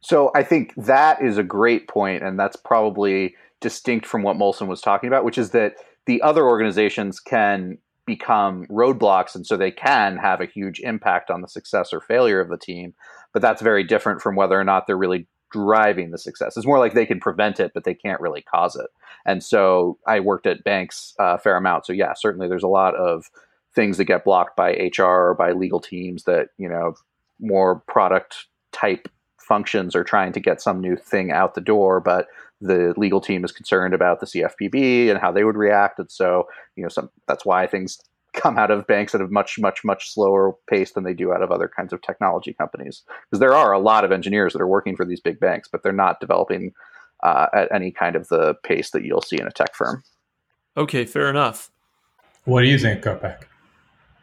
[0.00, 4.68] So I think that is a great point, and that's probably distinct from what Molson
[4.68, 5.74] was talking about, which is that
[6.06, 11.42] the other organizations can become roadblocks and so they can have a huge impact on
[11.42, 12.94] the success or failure of the team
[13.34, 16.56] but that's very different from whether or not they're really driving the success.
[16.56, 18.88] It's more like they can prevent it, but they can't really cause it.
[19.24, 21.86] And so I worked at banks uh, a fair amount.
[21.86, 23.30] So yeah, certainly there's a lot of
[23.74, 26.94] things that get blocked by HR or by legal teams that you know
[27.40, 29.08] more product type
[29.38, 32.26] functions are trying to get some new thing out the door, but
[32.60, 35.98] the legal team is concerned about the CFPB and how they would react.
[35.98, 37.98] And so, you know, some that's why things
[38.32, 41.42] come out of banks at a much, much, much slower pace than they do out
[41.42, 43.02] of other kinds of technology companies.
[43.30, 45.82] Because there are a lot of engineers that are working for these big banks, but
[45.82, 46.72] they're not developing
[47.22, 50.02] uh, at any kind of the pace that you'll see in a tech firm.
[50.76, 51.70] Okay, fair enough.
[52.44, 53.42] What do you think, Kopec?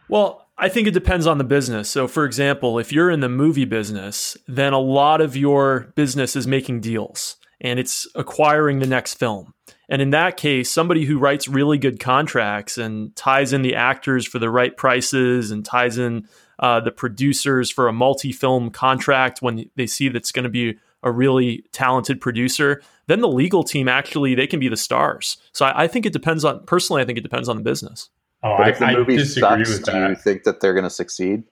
[0.08, 1.90] Well, I think it depends on the business.
[1.90, 6.36] So, for example, if you're in the movie business, then a lot of your business
[6.36, 9.54] is making deals and it's acquiring the next film.
[9.90, 14.26] And in that case, somebody who writes really good contracts and ties in the actors
[14.26, 16.28] for the right prices and ties in
[16.60, 20.78] uh, the producers for a multi film contract when they see that's going to be
[21.04, 25.38] a really talented producer, then the legal team actually they can be the stars.
[25.52, 27.02] So I, I think it depends on personally.
[27.02, 28.10] I think it depends on the business.
[28.42, 31.44] Oh, but I, if the movie sucks, do you think that they're going to succeed?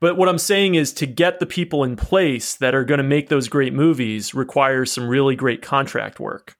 [0.00, 3.04] But what I'm saying is to get the people in place that are going to
[3.04, 6.56] make those great movies requires some really great contract work.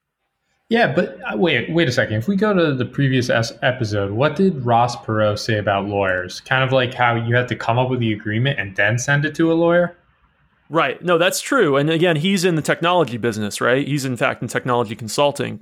[0.73, 2.15] Yeah, but uh, wait, wait a second.
[2.15, 6.41] If we go to the previous episode, what did Ross Perot say about lawyers?
[6.41, 9.23] Kind of like how you had to come up with the agreement and then send
[9.23, 9.95] it to a lawyer.
[10.71, 10.99] Right.
[11.03, 11.77] No, that's true.
[11.77, 13.87] And again, he's in the technology business, right?
[13.87, 15.61] He's in fact in technology consulting.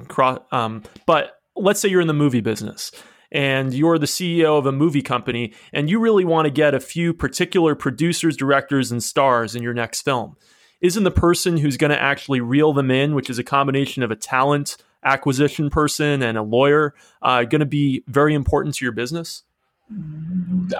[0.53, 2.89] Um, but let's say you're in the movie business
[3.33, 6.79] and you're the CEO of a movie company and you really want to get a
[6.79, 10.37] few particular producers, directors, and stars in your next film.
[10.79, 14.09] Isn't the person who's going to actually reel them in, which is a combination of
[14.09, 18.91] a talent, acquisition person and a lawyer uh, going to be very important to your
[18.91, 19.43] business?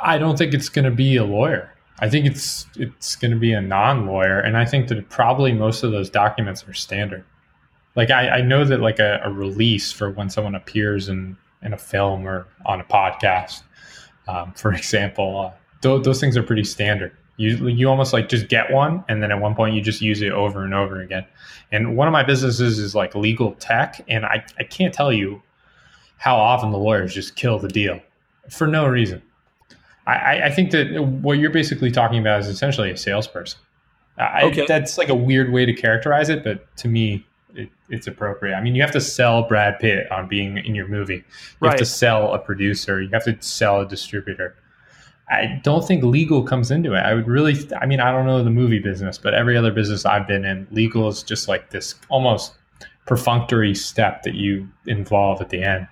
[0.02, 1.74] I don't think it's going to be a lawyer.
[2.00, 5.84] I think it's it's going to be a non-lawyer, and I think that probably most
[5.84, 7.24] of those documents are standard.
[7.96, 11.74] Like I, I know that like a, a, release for when someone appears in in
[11.74, 13.62] a film or on a podcast,
[14.28, 17.16] um, for example, uh, those, those things are pretty standard.
[17.38, 20.22] You you almost like just get one, and then at one point you just use
[20.22, 21.26] it over and over again.
[21.72, 25.42] And one of my businesses is like legal tech, and I I can't tell you
[26.18, 28.00] how often the lawyers just kill the deal
[28.50, 29.22] for no reason.
[30.08, 33.60] I, I think that what you're basically talking about is essentially a salesperson.
[34.18, 34.66] I, okay.
[34.68, 38.56] That's like a weird way to characterize it, but to me, it, it's appropriate.
[38.56, 41.16] I mean, you have to sell Brad Pitt on being in your movie.
[41.16, 41.24] You
[41.62, 41.72] right.
[41.72, 43.02] have to sell a producer.
[43.02, 44.56] You have to sell a distributor.
[45.32, 47.00] I don't think legal comes into it.
[47.00, 50.06] I would really, I mean, I don't know the movie business, but every other business
[50.06, 52.54] I've been in, legal is just like this almost
[53.06, 55.88] perfunctory step that you involve at the end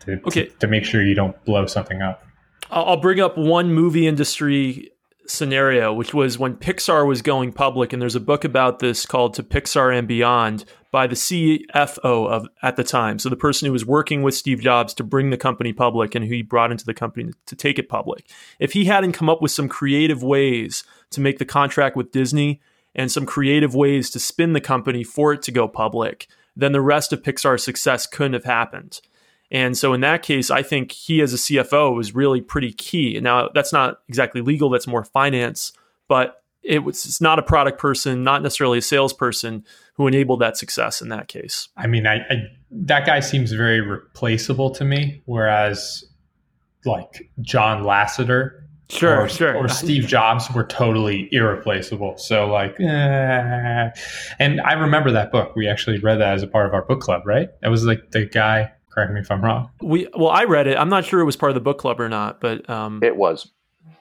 [0.00, 0.46] to, okay.
[0.46, 2.24] to, to make sure you don't blow something up.
[2.70, 4.90] I'll bring up one movie industry
[5.26, 9.34] scenario, which was when Pixar was going public, and there's a book about this called
[9.34, 10.64] "To Pixar and Beyond"
[10.94, 14.60] by the CFO of at the time, so the person who was working with Steve
[14.60, 17.80] Jobs to bring the company public and who he brought into the company to take
[17.80, 18.30] it public.
[18.60, 22.60] If he hadn't come up with some creative ways to make the contract with Disney
[22.94, 26.80] and some creative ways to spin the company for it to go public, then the
[26.80, 29.00] rest of Pixar's success couldn't have happened.
[29.50, 33.18] And so in that case, I think he as a CFO was really pretty key.
[33.18, 35.72] Now that's not exactly legal, that's more finance,
[36.06, 40.56] but it was it's not a product person, not necessarily a salesperson who enabled that
[40.56, 41.68] success in that case.
[41.76, 46.04] I mean, I, I that guy seems very replaceable to me, whereas
[46.84, 49.56] like John Lasseter sure, or, sure.
[49.56, 52.18] or Steve Jobs were totally irreplaceable.
[52.18, 53.90] So like, eh.
[54.38, 55.54] and I remember that book.
[55.56, 57.48] We actually read that as a part of our book club, right?
[57.62, 59.70] That was like the guy Correct me if I'm wrong.
[59.82, 60.78] We well, I read it.
[60.78, 63.16] I'm not sure it was part of the book club or not, but um, it
[63.16, 63.50] was.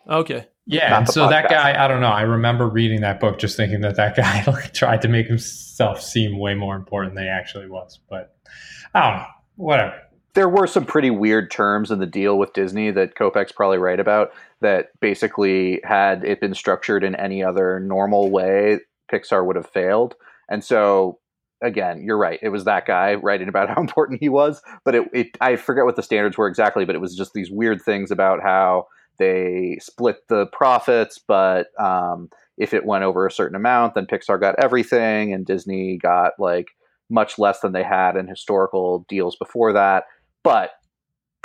[0.07, 0.45] Okay.
[0.65, 1.29] Yeah, and so podcast.
[1.29, 2.07] that guy, I don't know.
[2.07, 6.01] I remember reading that book, just thinking that that guy like tried to make himself
[6.01, 7.99] seem way more important than he actually was.
[8.09, 8.35] But
[8.93, 9.25] I don't know.
[9.55, 9.99] Whatever.
[10.35, 13.99] There were some pretty weird terms in the deal with Disney that Kopec's probably right
[13.99, 14.31] about.
[14.61, 18.79] That basically, had it been structured in any other normal way,
[19.11, 20.15] Pixar would have failed.
[20.49, 21.19] And so
[21.63, 22.39] again, you're right.
[22.41, 25.85] It was that guy writing about how important he was, but it, it, I forget
[25.85, 28.87] what the standards were exactly, but it was just these weird things about how
[29.19, 34.39] they split the profits, but um, if it went over a certain amount, then Pixar
[34.39, 36.67] got everything, and Disney got like
[37.09, 40.05] much less than they had in historical deals before that.
[40.43, 40.71] But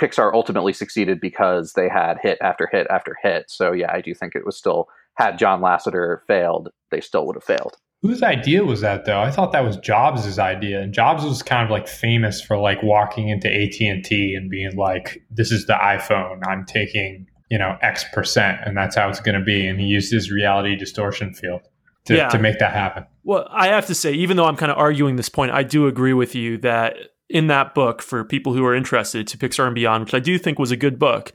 [0.01, 3.45] Pixar ultimately succeeded because they had hit after hit after hit.
[3.49, 7.35] So yeah, I do think it was still had John Lasseter failed, they still would
[7.35, 7.75] have failed.
[8.01, 9.19] Whose idea was that though?
[9.19, 12.81] I thought that was Jobs' idea, and Jobs was kind of like famous for like
[12.81, 16.39] walking into AT and T and being like, "This is the iPhone.
[16.47, 19.87] I'm taking you know X percent, and that's how it's going to be." And he
[19.87, 21.61] used his reality distortion field
[22.05, 22.29] to, yeah.
[22.29, 23.05] to make that happen.
[23.23, 25.87] Well, I have to say, even though I'm kind of arguing this point, I do
[25.87, 26.95] agree with you that
[27.29, 30.37] in that book, for people who are interested, to Pixar and Beyond, which I do
[30.39, 31.31] think was a good book,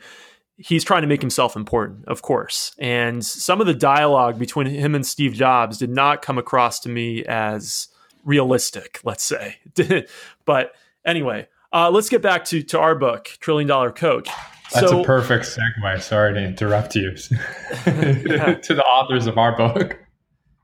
[0.56, 2.74] he's trying to make himself important, of course.
[2.78, 6.88] And some of the dialogue between him and Steve Jobs did not come across to
[6.88, 7.88] me as
[8.24, 9.58] realistic, let's say.
[10.44, 10.72] but
[11.04, 14.28] anyway, uh, let's get back to, to our book, Trillion Dollar Coach.
[14.72, 16.02] That's so, a perfect segue.
[16.02, 17.10] Sorry to interrupt you.
[17.14, 19.98] to the authors of our book.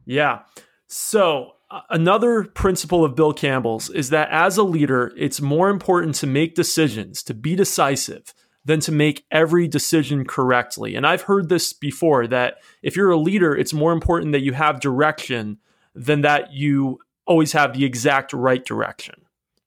[0.06, 0.40] Yeah.
[0.86, 6.16] So, uh, another principle of Bill Campbell's is that as a leader, it's more important
[6.16, 8.34] to make decisions, to be decisive,
[8.64, 10.96] than to make every decision correctly.
[10.96, 14.52] And I've heard this before that if you're a leader, it's more important that you
[14.52, 15.58] have direction
[15.94, 19.14] than that you always have the exact right direction.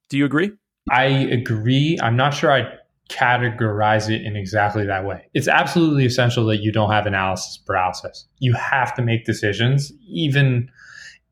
[0.09, 0.51] Do you agree?
[0.91, 1.97] I agree.
[2.01, 2.77] I'm not sure I
[3.09, 5.27] categorize it in exactly that way.
[5.33, 8.27] It's absolutely essential that you don't have analysis paralysis.
[8.39, 10.69] You have to make decisions, even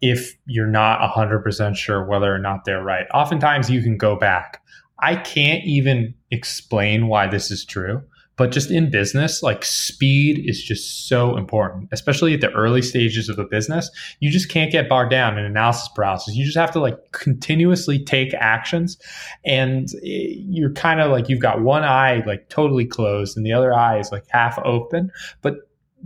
[0.02, 3.06] if you're not 100% sure whether or not they're right.
[3.14, 4.62] Oftentimes, you can go back
[5.02, 8.04] I can't even explain why this is true,
[8.38, 13.30] but just in business, like speed is just so important, especially at the early stages
[13.30, 13.89] of a business.
[14.20, 16.36] You just can't get bogged down in analysis paralysis.
[16.36, 18.98] You just have to like continuously take actions.
[19.46, 23.54] And eh, you're kind of like you've got one eye like totally closed and the
[23.54, 25.12] other eye is like half open.
[25.41, 25.58] But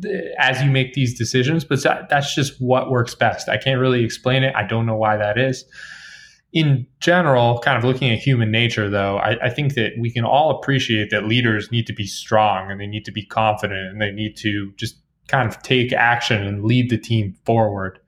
[0.05, 3.49] eh, as you make these decisions, but that's just what works best.
[3.49, 4.53] I can't really explain it.
[4.55, 5.63] I don't know why that is
[6.55, 10.23] in general, kind of looking at human nature, though, I, I, think that we can
[10.23, 14.01] all appreciate that leaders need to be strong and they need to be confident and
[14.01, 14.95] they need to just
[15.27, 17.99] kind of take action and lead the team forward,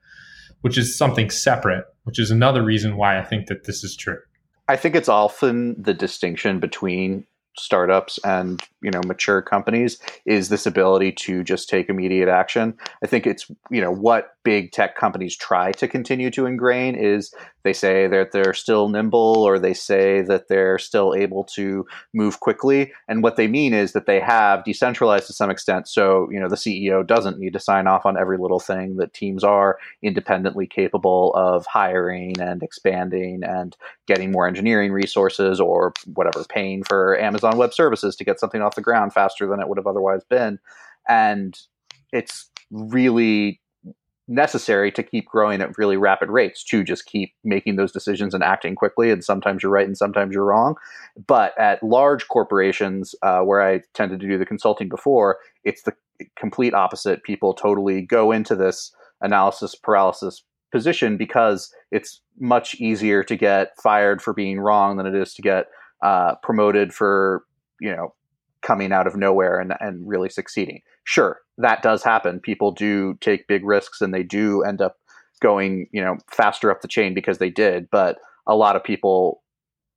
[0.62, 4.18] which is something separate, which is another reason why I think that this is true.
[4.66, 7.26] I think it's often the distinction between
[7.58, 13.06] startups and you know mature companies is this ability to just take immediate action i
[13.06, 17.34] think it's you know what big tech companies try to continue to ingrain is
[17.68, 22.40] they say that they're still nimble or they say that they're still able to move
[22.40, 22.94] quickly.
[23.08, 25.86] And what they mean is that they have decentralized to some extent.
[25.86, 29.12] So, you know, the CEO doesn't need to sign off on every little thing, that
[29.12, 33.76] teams are independently capable of hiring and expanding and
[34.06, 38.76] getting more engineering resources or whatever, paying for Amazon Web Services to get something off
[38.76, 40.58] the ground faster than it would have otherwise been.
[41.06, 41.58] And
[42.14, 43.60] it's really
[44.28, 48.44] necessary to keep growing at really rapid rates to just keep making those decisions and
[48.44, 49.10] acting quickly.
[49.10, 50.76] And sometimes you're right and sometimes you're wrong.
[51.26, 55.94] But at large corporations, uh, where I tended to do the consulting before, it's the
[56.36, 57.22] complete opposite.
[57.22, 64.20] People totally go into this analysis paralysis position because it's much easier to get fired
[64.20, 65.66] for being wrong than it is to get
[66.02, 67.44] uh, promoted for
[67.80, 68.14] you know
[68.68, 70.82] coming out of nowhere and, and really succeeding.
[71.04, 72.38] Sure, that does happen.
[72.38, 74.96] People do take big risks and they do end up
[75.40, 79.40] going, you know, faster up the chain because they did, but a lot of people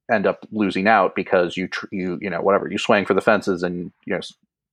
[0.10, 3.21] end up losing out because you tr- you you know whatever you swang for the
[3.21, 4.19] fences and you know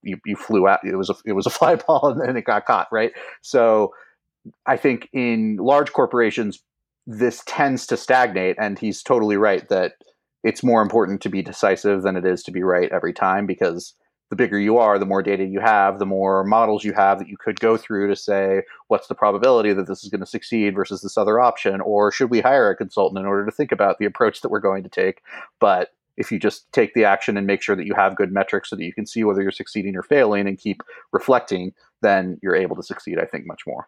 [0.01, 2.43] you, you flew out it was a it was a fly ball and then it
[2.43, 3.93] got caught right so
[4.65, 6.59] i think in large corporations
[7.07, 9.93] this tends to stagnate and he's totally right that
[10.43, 13.93] it's more important to be decisive than it is to be right every time because
[14.29, 17.27] the bigger you are, the more data you have, the more models you have that
[17.27, 20.75] you could go through to say what's the probability that this is going to succeed
[20.75, 23.97] versus this other option, or should we hire a consultant in order to think about
[23.97, 25.21] the approach that we're going to take.
[25.59, 28.69] But if you just take the action and make sure that you have good metrics
[28.69, 32.55] so that you can see whether you're succeeding or failing and keep reflecting, then you're
[32.55, 33.87] able to succeed, I think, much more.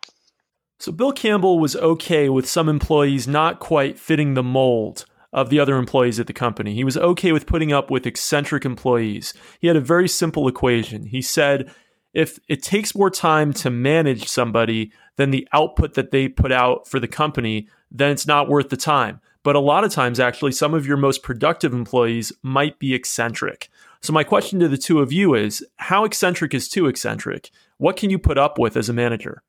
[0.79, 5.59] So Bill Campbell was okay with some employees not quite fitting the mold of the
[5.59, 6.73] other employees at the company.
[6.73, 9.33] He was okay with putting up with eccentric employees.
[9.59, 11.05] He had a very simple equation.
[11.05, 11.73] He said,
[12.13, 16.87] if it takes more time to manage somebody than the output that they put out
[16.87, 19.21] for the company, then it's not worth the time.
[19.43, 23.69] But a lot of times, actually, some of your most productive employees might be eccentric.
[24.01, 27.49] So, my question to the two of you is how eccentric is too eccentric?
[27.77, 29.41] What can you put up with as a manager?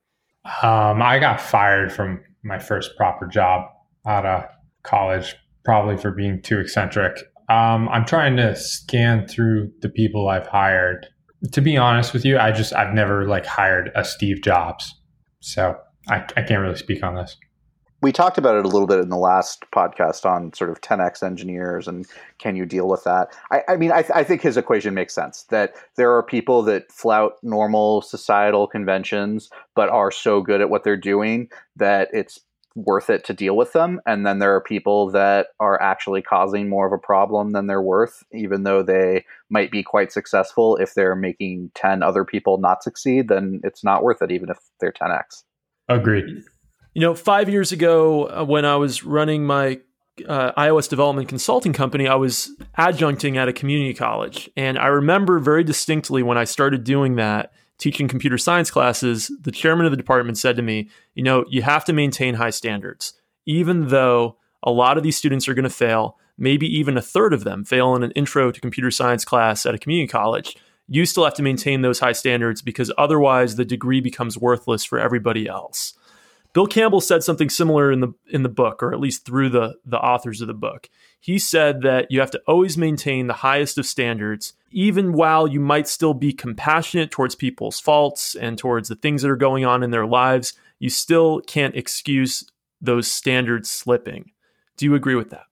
[0.63, 3.71] Um, I got fired from my first proper job
[4.07, 4.45] out of
[4.83, 7.19] college probably for being too eccentric.
[7.49, 11.07] Um, I'm trying to scan through the people I've hired.
[11.53, 14.95] To be honest with you, I just I've never like hired a Steve Jobs,
[15.41, 15.77] so
[16.09, 17.37] I, I can't really speak on this.
[18.01, 21.23] We talked about it a little bit in the last podcast on sort of 10x
[21.23, 22.05] engineers and
[22.39, 23.29] can you deal with that?
[23.53, 26.63] I, I mean, I, th- I think his equation makes sense that there are people
[26.63, 32.41] that flout normal societal conventions but are so good at what they're doing that it's
[32.75, 34.01] worth it to deal with them.
[34.07, 37.83] And then there are people that are actually causing more of a problem than they're
[37.83, 40.77] worth, even though they might be quite successful.
[40.77, 44.59] If they're making 10 other people not succeed, then it's not worth it, even if
[44.81, 45.45] they're 10x.
[45.89, 46.43] Agreed.
[46.95, 49.81] You know, five years ago, uh, when I was running my
[50.29, 54.51] uh, iOS development consulting company, I was adjuncting at a community college.
[54.57, 59.51] And I remember very distinctly when I started doing that teaching computer science classes, the
[59.51, 63.15] chairman of the department said to me, you know, you have to maintain high standards.
[63.47, 67.33] Even though a lot of these students are going to fail, maybe even a third
[67.33, 70.57] of them fail in an intro to computer science class at a community college,
[70.89, 74.99] you still have to maintain those high standards because otherwise the degree becomes worthless for
[74.99, 75.95] everybody else.
[76.53, 79.77] Bill Campbell said something similar in the in the book, or at least through the
[79.87, 80.91] the authors of the book.
[81.19, 85.61] He said that you have to always maintain the highest of standards, even while you
[85.61, 89.83] might still be compassionate towards people's faults and towards the things that are going on
[89.83, 90.55] in their lives.
[90.79, 92.45] You still can't excuse
[92.81, 94.33] those standards slipping.
[94.77, 95.45] Do you agree with that?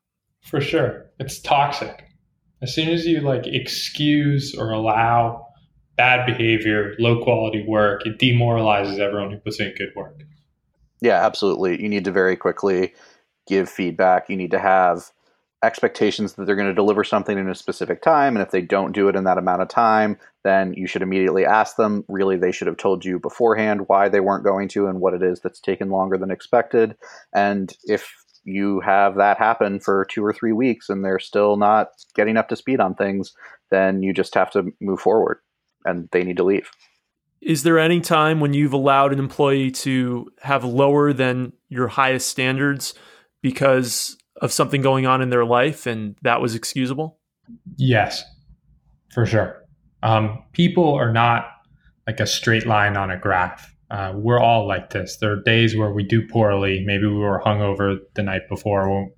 [0.43, 2.05] For sure, it's toxic.
[2.63, 5.47] As soon as you like excuse or allow
[5.97, 10.23] bad behavior, low quality work, it demoralizes everyone who puts in good work.
[11.01, 11.81] Yeah, absolutely.
[11.81, 12.95] You need to very quickly
[13.47, 14.29] give feedback.
[14.29, 15.11] You need to have
[15.63, 18.35] expectations that they're going to deliver something in a specific time.
[18.35, 21.45] And if they don't do it in that amount of time, then you should immediately
[21.45, 22.05] ask them.
[22.09, 25.23] Really, they should have told you beforehand why they weren't going to and what it
[25.23, 26.97] is that's taken longer than expected.
[27.35, 31.89] And if you have that happen for two or three weeks and they're still not
[32.15, 33.35] getting up to speed on things,
[33.71, 35.41] then you just have to move forward
[35.85, 36.71] and they need to leave.
[37.43, 42.29] Is there any time when you've allowed an employee to have lower than your highest
[42.29, 42.95] standards
[43.43, 47.19] because of something going on in their life and that was excusable?
[47.77, 48.25] Yes,
[49.13, 49.65] for sure.
[50.03, 51.47] Um, people are not
[52.07, 53.75] like a straight line on a graph.
[53.91, 55.17] Uh, we're all like this.
[55.19, 56.83] There are days where we do poorly.
[56.85, 59.11] Maybe we were hungover the night before.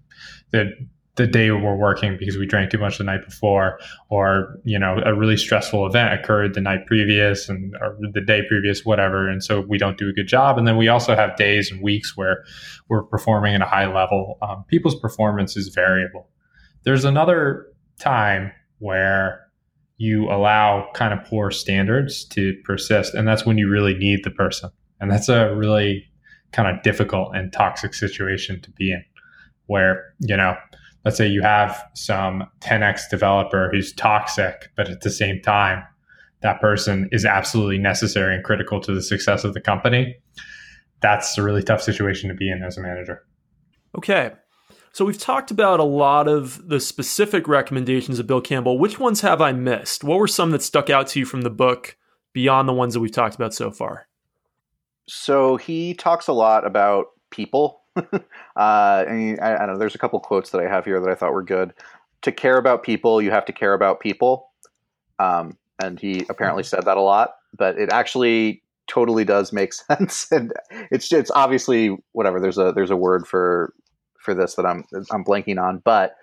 [0.51, 0.73] The
[1.17, 4.99] the day we're working because we drank too much the night before, or you know,
[5.05, 9.45] a really stressful event occurred the night previous and or the day previous, whatever, and
[9.45, 10.57] so we don't do a good job.
[10.57, 12.45] And then we also have days and weeks where
[12.89, 14.39] we're performing at a high level.
[14.41, 16.31] Um, people's performance is variable.
[16.85, 17.67] There's another
[18.01, 19.47] time where
[19.99, 24.31] you allow kind of poor standards to persist, and that's when you really need the
[24.31, 26.09] person, and that's a really
[26.53, 29.05] kind of difficult and toxic situation to be in,
[29.67, 30.57] where you know
[31.05, 35.83] let's say you have some 10x developer who's toxic, but at the same time,
[36.43, 40.17] that person is absolutely necessary and critical to the success of the company.
[41.01, 43.25] That's a really tough situation to be in as a manager.
[43.97, 44.33] Okay.
[44.93, 48.79] So we've talked about a lot of the specific recommendations of Bill Campbell.
[48.79, 50.05] Which ones have I missed?
[50.05, 51.97] What were some that stuck out to you from the book
[52.33, 54.07] beyond the ones that we've talked about so far?
[55.09, 57.83] So he talks a lot about people
[58.57, 59.79] uh, and I, I, don't know.
[59.79, 61.73] There's a couple quotes that I have here that I thought were good.
[62.23, 64.51] To care about people, you have to care about people.
[65.19, 70.31] Um, and he apparently said that a lot, but it actually totally does make sense.
[70.31, 70.53] and
[70.91, 72.41] it's it's obviously whatever.
[72.41, 73.75] There's a there's a word for
[74.19, 76.15] for this that I'm I'm blanking on, but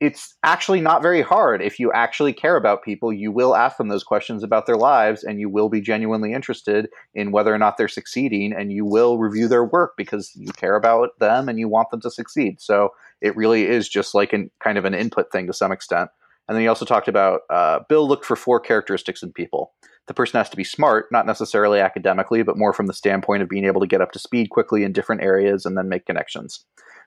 [0.00, 1.60] it's actually not very hard.
[1.60, 5.24] If you actually care about people, you will ask them those questions about their lives
[5.24, 9.18] and you will be genuinely interested in whether or not they're succeeding and you will
[9.18, 12.60] review their work because you care about them and you want them to succeed.
[12.60, 12.90] So
[13.20, 16.10] it really is just like an kind of an input thing to some extent.
[16.46, 19.72] And then he also talked about uh, Bill looked for four characteristics in people.
[20.06, 23.48] The person has to be smart, not necessarily academically, but more from the standpoint of
[23.48, 26.64] being able to get up to speed quickly in different areas and then make connections.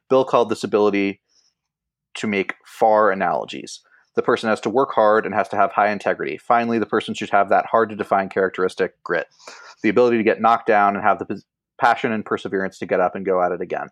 [0.09, 1.21] Bill called this ability
[2.15, 3.81] to make far analogies.
[4.15, 6.37] The person has to work hard and has to have high integrity.
[6.37, 9.27] Finally, the person should have that hard to define characteristic grit,
[9.83, 11.41] the ability to get knocked down and have the
[11.79, 13.87] passion and perseverance to get up and go at it again.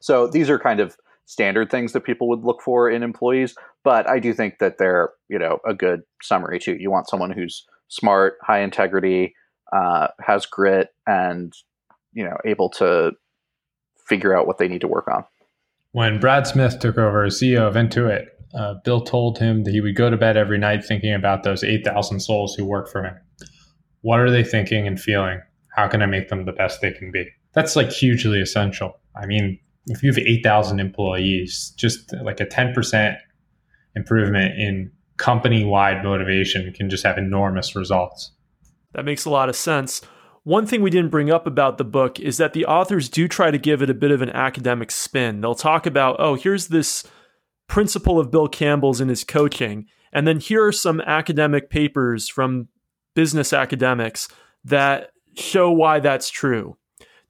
[0.00, 4.08] So these are kind of standard things that people would look for in employees, but
[4.08, 6.76] I do think that they're, you know, a good summary too.
[6.78, 9.34] You want someone who's smart, high integrity,
[9.72, 11.52] uh, has grit, and
[12.12, 13.12] you know, able to
[14.06, 15.24] figure out what they need to work on.
[15.94, 19.80] When Brad Smith took over as CEO of Intuit, uh, Bill told him that he
[19.80, 23.16] would go to bed every night thinking about those 8,000 souls who work for him.
[24.00, 25.40] What are they thinking and feeling?
[25.68, 27.28] How can I make them the best they can be?
[27.52, 28.98] That's like hugely essential.
[29.14, 33.16] I mean, if you have 8,000 employees, just like a 10%
[33.94, 38.32] improvement in company wide motivation can just have enormous results.
[38.94, 40.02] That makes a lot of sense.
[40.44, 43.50] One thing we didn't bring up about the book is that the authors do try
[43.50, 45.40] to give it a bit of an academic spin.
[45.40, 47.02] They'll talk about, oh, here's this
[47.66, 52.68] principle of Bill Campbell's in his coaching, and then here are some academic papers from
[53.14, 54.28] business academics
[54.64, 56.76] that show why that's true.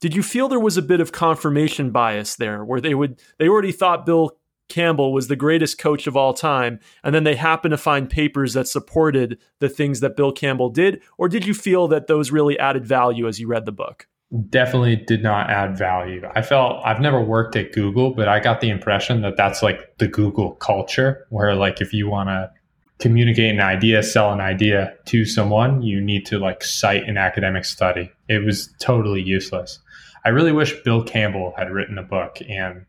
[0.01, 3.49] Did you feel there was a bit of confirmation bias there where they would they
[3.49, 4.37] already thought Bill
[4.75, 8.55] Campbell was the greatest coach of all time, and then they happen to find papers
[8.55, 11.01] that supported the things that Bill Campbell did?
[11.17, 14.09] Or did you feel that those really added value as you read the book?
[14.51, 16.23] Definitely did not add value.
[16.35, 19.97] I felt I've never worked at Google, but I got the impression that that's like
[19.99, 22.51] the Google culture, where like if you want to
[22.99, 27.65] communicate an idea, sell an idea to someone, you need to like cite an academic
[27.65, 28.11] study.
[28.29, 29.79] It was totally useless.
[30.25, 32.87] I really wish Bill Campbell had written a book and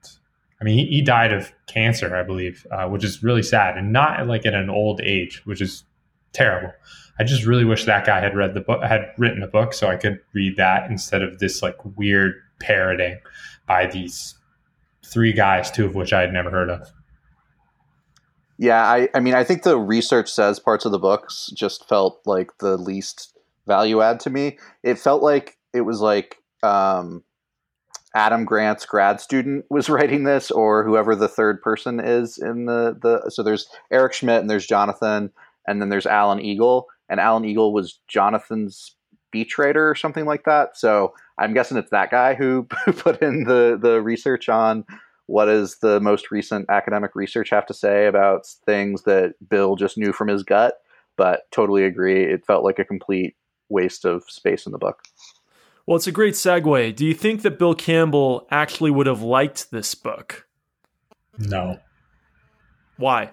[0.60, 3.91] I mean, he, he died of cancer, I believe, uh, which is really sad, and
[3.91, 5.84] not like at an old age, which is
[6.34, 6.72] terrible.
[7.20, 9.88] I just really wish that guy had read the book, had written a book, so
[9.88, 13.20] I could read that instead of this like weird parroting
[13.68, 14.36] by these
[15.06, 16.91] three guys, two of which I had never heard of.
[18.58, 22.22] Yeah, I, I mean, I think the research says parts of the books just felt
[22.26, 23.38] like the least
[23.68, 24.58] value add to me.
[24.84, 27.24] It felt like it was like um,
[28.16, 32.97] Adam Grant's grad student was writing this, or whoever the third person is in the
[32.99, 33.30] the.
[33.30, 35.32] So there's Eric Schmidt and there's Jonathan,
[35.68, 38.95] and then there's Alan Eagle, and Alan Eagle was Jonathan's
[39.34, 40.78] speechwriter or something like that.
[40.78, 44.86] So I'm guessing it's that guy who put in the the research on
[45.28, 49.97] what does the most recent academic research have to say about things that Bill just
[49.97, 50.76] knew from his gut.
[51.18, 53.36] But totally agree, it felt like a complete
[53.70, 55.03] waste of space in the book.
[55.88, 56.95] Well, it's a great segue.
[56.95, 60.47] Do you think that Bill Campbell actually would have liked this book?
[61.38, 61.79] No.
[62.97, 63.31] Why?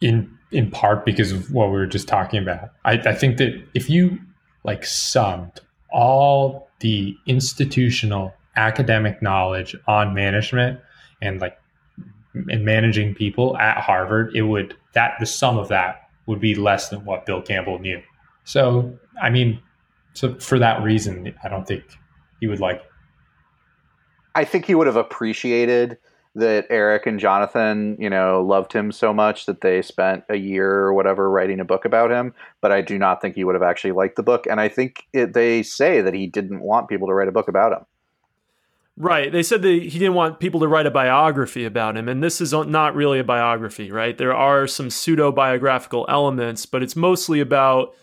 [0.00, 2.70] In in part because of what we were just talking about.
[2.84, 4.18] I, I think that if you
[4.64, 5.60] like summed
[5.92, 10.80] all the institutional academic knowledge on management
[11.22, 11.56] and like
[12.34, 16.88] and managing people at Harvard, it would that the sum of that would be less
[16.88, 18.00] than what Bill Campbell knew.
[18.44, 19.60] So, I mean,
[20.20, 21.82] so for that reason, I don't think
[22.40, 22.82] he would like.
[24.34, 25.96] I think he would have appreciated
[26.34, 30.70] that Eric and Jonathan, you know, loved him so much that they spent a year
[30.70, 32.34] or whatever writing a book about him.
[32.60, 34.46] But I do not think he would have actually liked the book.
[34.46, 37.48] And I think it, they say that he didn't want people to write a book
[37.48, 37.86] about him.
[38.98, 39.32] Right.
[39.32, 42.10] They said that he didn't want people to write a biography about him.
[42.10, 44.18] And this is not really a biography, right?
[44.18, 47.94] There are some pseudo biographical elements, but it's mostly about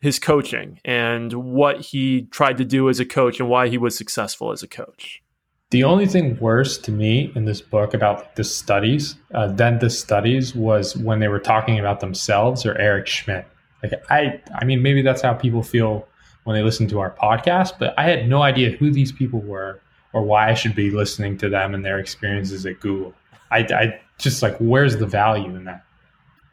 [0.00, 3.96] his coaching and what he tried to do as a coach and why he was
[3.96, 5.22] successful as a coach.
[5.70, 9.90] The only thing worse to me in this book about the studies uh, than the
[9.90, 13.46] studies was when they were talking about themselves or Eric Schmidt.
[13.82, 16.06] Like I, I mean, maybe that's how people feel
[16.44, 19.80] when they listen to our podcast, but I had no idea who these people were
[20.12, 23.12] or why I should be listening to them and their experiences at Google.
[23.50, 25.84] I, I just like, where's the value in that?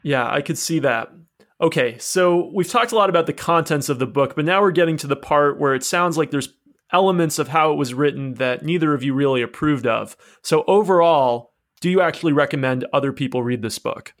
[0.02, 1.12] Yeah, I could see that.
[1.60, 4.72] Okay, so we've talked a lot about the contents of the book, but now we're
[4.72, 6.52] getting to the part where it sounds like there's
[6.92, 10.16] elements of how it was written that neither of you really approved of.
[10.42, 14.14] So, overall, do you actually recommend other people read this book?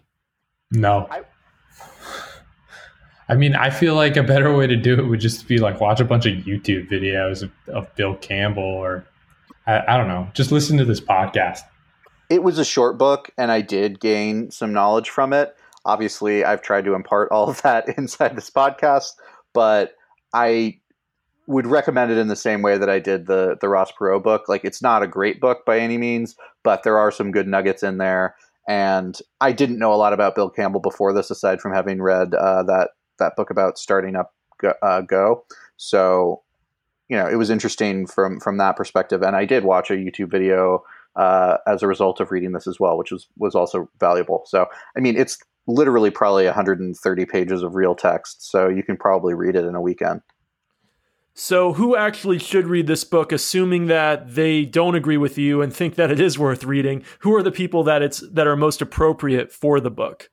[0.70, 1.08] No.
[1.10, 1.22] I,
[3.28, 5.80] I mean, I feel like a better way to do it would just be like
[5.80, 9.06] watch a bunch of YouTube videos of, of Bill Campbell or
[9.66, 10.28] I, I don't know.
[10.34, 11.60] Just listen to this podcast.
[12.30, 15.56] It was a short book, and I did gain some knowledge from it.
[15.84, 19.12] Obviously, I've tried to impart all of that inside this podcast,
[19.52, 19.94] but
[20.32, 20.78] I
[21.46, 24.48] would recommend it in the same way that I did the the Ross Perot book.
[24.48, 27.82] Like, it's not a great book by any means, but there are some good nuggets
[27.82, 28.34] in there.
[28.66, 32.34] And I didn't know a lot about Bill Campbell before this, aside from having read
[32.34, 34.72] uh, that that book about starting up Go.
[34.82, 35.44] Uh, Go.
[35.76, 36.44] So
[37.08, 39.22] you know, it was interesting from from that perspective.
[39.22, 40.82] And I did watch a YouTube video
[41.16, 44.44] uh, as a result of reading this as well, which was was also valuable.
[44.46, 44.66] So,
[44.96, 49.56] I mean, it's literally probably 130 pages of real text, so you can probably read
[49.56, 50.20] it in a weekend.
[51.36, 55.74] So, who actually should read this book, assuming that they don't agree with you and
[55.74, 57.02] think that it is worth reading?
[57.20, 60.30] Who are the people that it's that are most appropriate for the book?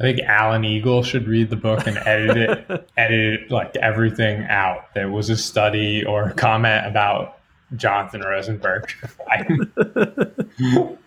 [0.00, 4.44] I think Alan Eagle should read the book and edit it, edit it, like everything
[4.44, 4.94] out.
[4.94, 7.38] There was a study or a comment about
[7.76, 8.90] Jonathan Rosenberg.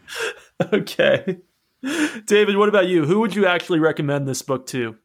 [0.74, 1.38] okay.
[2.26, 3.06] David, what about you?
[3.06, 4.96] Who would you actually recommend this book to?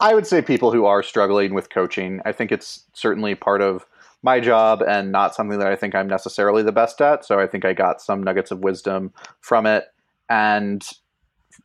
[0.00, 2.20] I would say people who are struggling with coaching.
[2.24, 3.86] I think it's certainly part of
[4.22, 7.24] my job and not something that I think I'm necessarily the best at.
[7.24, 9.86] So I think I got some nuggets of wisdom from it.
[10.28, 10.86] And,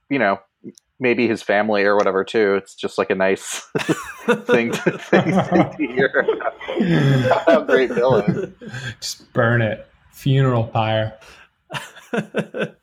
[0.09, 0.39] you know,
[0.99, 2.55] maybe his family or whatever too.
[2.55, 3.59] It's just like a nice
[4.45, 6.27] thing, to, thing, to hear.
[7.45, 8.53] How great Bill is.
[8.99, 9.87] Just burn it.
[10.11, 11.17] Funeral pyre.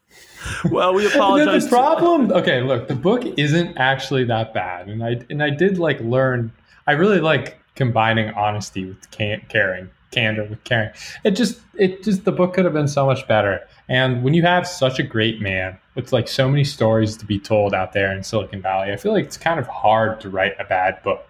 [0.71, 1.65] well, we apologize.
[1.65, 5.79] the problem, okay, look, the book isn't actually that bad, and I and I did
[5.79, 6.53] like learn.
[6.87, 10.91] I really like combining honesty with can- caring, candor with caring.
[11.25, 13.61] It just, it just, the book could have been so much better.
[13.89, 17.39] And when you have such a great man with like so many stories to be
[17.39, 20.55] told out there in Silicon Valley, I feel like it's kind of hard to write
[20.59, 21.27] a bad book.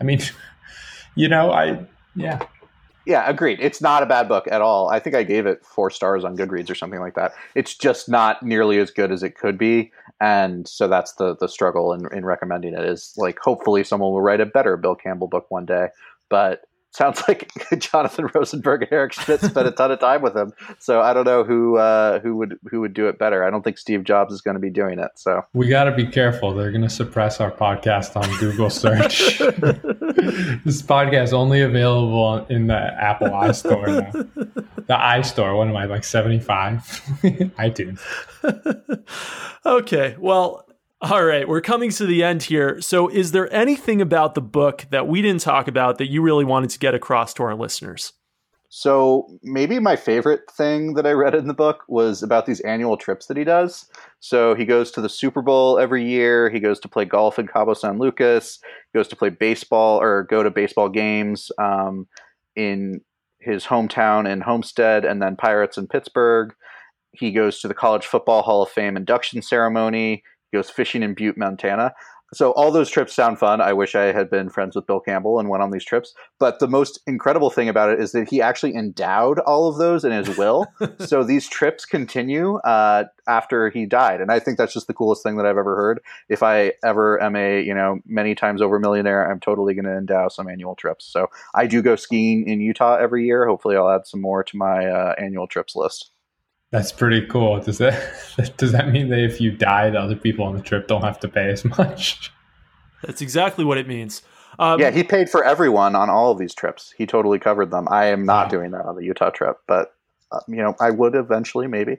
[0.00, 0.20] I mean,
[1.14, 1.84] you know, I
[2.14, 2.46] yeah.
[3.06, 3.58] Yeah, agreed.
[3.60, 4.88] It's not a bad book at all.
[4.88, 7.32] I think I gave it four stars on Goodreads or something like that.
[7.54, 11.48] It's just not nearly as good as it could be, and so that's the the
[11.48, 12.84] struggle in, in recommending it.
[12.84, 15.88] Is like hopefully someone will write a better Bill Campbell book one day,
[16.28, 20.52] but sounds like Jonathan Rosenberg and Eric Schmidt spent a ton of time with him.
[20.78, 23.44] So I don't know who uh, who would who would do it better.
[23.44, 25.10] I don't think Steve Jobs is going to be doing it.
[25.16, 26.52] So we got to be careful.
[26.54, 29.40] They're going to suppress our podcast on Google search.
[30.64, 34.10] this podcast only available in the Apple iStore now.
[34.76, 35.56] The iStore.
[35.56, 36.80] What am I like seventy five?
[37.58, 38.00] iTunes.
[39.66, 40.16] okay.
[40.18, 40.66] Well,
[41.00, 42.80] all right, we're coming to the end here.
[42.80, 46.44] So, is there anything about the book that we didn't talk about that you really
[46.44, 48.12] wanted to get across to our listeners?
[48.74, 52.96] So, maybe my favorite thing that I read in the book was about these annual
[52.96, 53.86] trips that he does.
[54.20, 57.46] So, he goes to the Super Bowl every year, he goes to play golf in
[57.46, 58.60] Cabo San Lucas,
[58.90, 62.06] he goes to play baseball or go to baseball games um,
[62.56, 63.02] in
[63.40, 66.54] his hometown in Homestead, and then Pirates in Pittsburgh.
[67.10, 71.14] He goes to the College Football Hall of Fame induction ceremony he goes fishing in
[71.14, 71.94] Butte, Montana.
[72.34, 73.60] So all those trips sound fun.
[73.60, 76.14] I wish I had been friends with Bill Campbell and went on these trips.
[76.38, 80.04] But the most incredible thing about it is that he actually endowed all of those
[80.04, 80.66] in his will.
[80.98, 85.22] so these trips continue uh, after he died, and I think that's just the coolest
[85.22, 86.00] thing that I've ever heard.
[86.28, 89.96] If I ever am a you know many times over millionaire, I'm totally going to
[89.96, 91.04] endow some annual trips.
[91.04, 93.46] So I do go skiing in Utah every year.
[93.46, 96.11] Hopefully, I'll add some more to my uh, annual trips list.
[96.72, 97.60] That's pretty cool.
[97.60, 98.02] Does that
[98.56, 101.20] does that mean that if you die, the other people on the trip don't have
[101.20, 102.32] to pay as much?
[103.04, 104.22] That's exactly what it means.
[104.58, 106.94] Um, yeah, he paid for everyone on all of these trips.
[106.96, 107.88] He totally covered them.
[107.90, 109.94] I am not doing that on the Utah trip, but
[110.30, 111.98] uh, you know, I would eventually, maybe.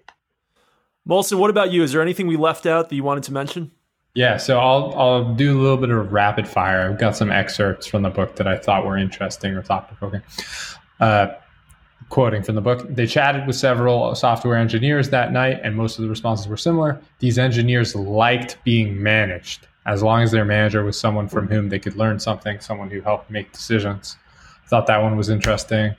[1.07, 1.83] Molson, what about you?
[1.83, 3.71] Is there anything we left out that you wanted to mention?
[4.15, 6.89] Yeah, so I'll I'll do a little bit of rapid fire.
[6.89, 10.21] I've got some excerpts from the book that I thought were interesting or thought provoking.
[10.99, 11.33] Uh,
[12.09, 16.03] quoting from the book, they chatted with several software engineers that night, and most of
[16.03, 17.01] the responses were similar.
[17.19, 21.79] These engineers liked being managed as long as their manager was someone from whom they
[21.79, 24.17] could learn something, someone who helped make decisions.
[24.65, 25.95] I thought that one was interesting.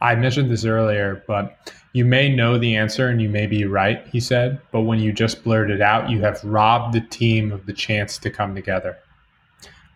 [0.00, 4.06] I mentioned this earlier, but you may know the answer and you may be right,
[4.08, 7.64] he said, but when you just blurt it out, you have robbed the team of
[7.66, 8.98] the chance to come together.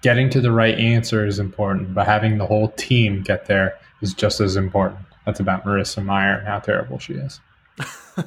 [0.02, 4.14] Getting to the right answer is important, but having the whole team get there is
[4.14, 5.00] just as important.
[5.26, 7.40] That's about Marissa Mayer and how terrible she is.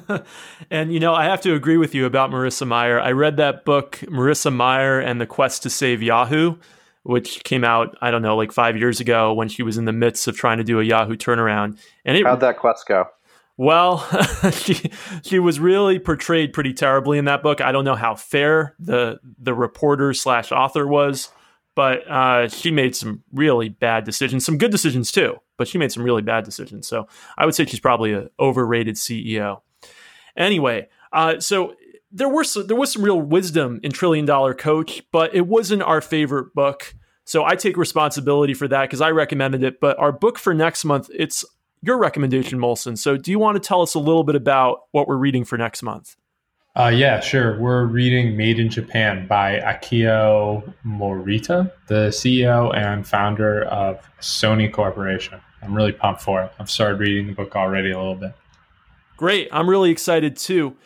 [0.70, 3.00] and you know, I have to agree with you about Marissa Mayer.
[3.00, 6.56] I read that book, Marissa Mayer and the Quest to Save Yahoo,
[7.02, 9.92] which came out, I don't know, like five years ago when she was in the
[9.92, 11.78] midst of trying to do a Yahoo turnaround.
[12.04, 13.06] And it, how'd that quest go?
[13.56, 13.98] Well,
[14.52, 14.90] she
[15.22, 17.60] she was really portrayed pretty terribly in that book.
[17.60, 21.30] I don't know how fair the the reporter slash author was,
[21.74, 25.92] but uh, she made some really bad decisions, some good decisions too, but she made
[25.92, 26.86] some really bad decisions.
[26.86, 29.60] So I would say she's probably an overrated CEO.
[30.36, 31.74] Anyway, uh, so
[32.12, 35.82] there were some, there was some real wisdom in Trillion Dollar Coach, but it wasn't
[35.82, 36.94] our favorite book.
[37.24, 39.80] So I take responsibility for that because I recommended it.
[39.80, 41.44] But our book for next month, it's
[41.82, 42.96] your recommendation, Molson.
[42.96, 45.58] So do you want to tell us a little bit about what we're reading for
[45.58, 46.16] next month?
[46.76, 47.56] Uh, yeah, sure.
[47.60, 55.40] We're reading Made in Japan by Akio Morita, the CEO and founder of Sony Corporation.
[55.62, 56.52] I'm really pumped for it.
[56.58, 58.32] I've started reading the book already a little bit.
[59.16, 59.48] Great.
[59.52, 60.76] I'm really excited too.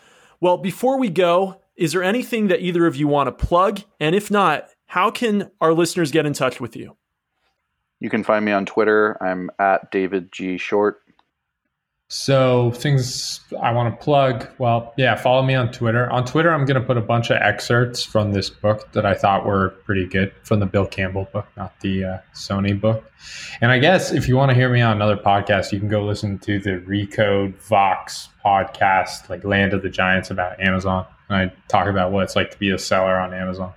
[0.40, 3.80] Well, before we go, is there anything that either of you want to plug?
[3.98, 6.98] And if not, how can our listeners get in touch with you?
[7.98, 9.16] You can find me on Twitter.
[9.22, 10.58] I'm at David G.
[10.58, 11.00] Short.
[12.10, 14.48] So things I want to plug.
[14.56, 16.10] Well, yeah, follow me on Twitter.
[16.10, 19.12] On Twitter, I'm going to put a bunch of excerpts from this book that I
[19.12, 23.04] thought were pretty good from the Bill Campbell book, not the uh, Sony book.
[23.60, 26.02] And I guess if you want to hear me on another podcast, you can go
[26.02, 31.04] listen to the Recode Vox podcast, like Land of the Giants about Amazon.
[31.28, 33.74] And I talk about what it's like to be a seller on Amazon.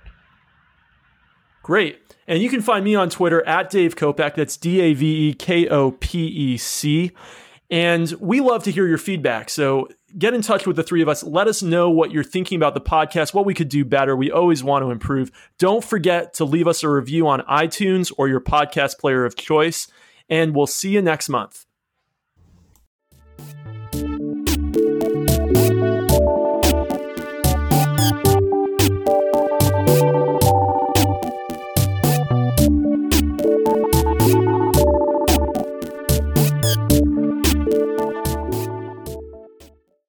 [1.62, 1.98] Great.
[2.26, 4.36] And you can find me on Twitter at Dave Kopec.
[4.36, 7.12] That's D A V E K O P E C.
[7.72, 9.48] And we love to hear your feedback.
[9.48, 11.24] So get in touch with the three of us.
[11.24, 14.14] Let us know what you're thinking about the podcast, what we could do better.
[14.14, 15.32] We always want to improve.
[15.58, 19.88] Don't forget to leave us a review on iTunes or your podcast player of choice.
[20.28, 21.64] And we'll see you next month.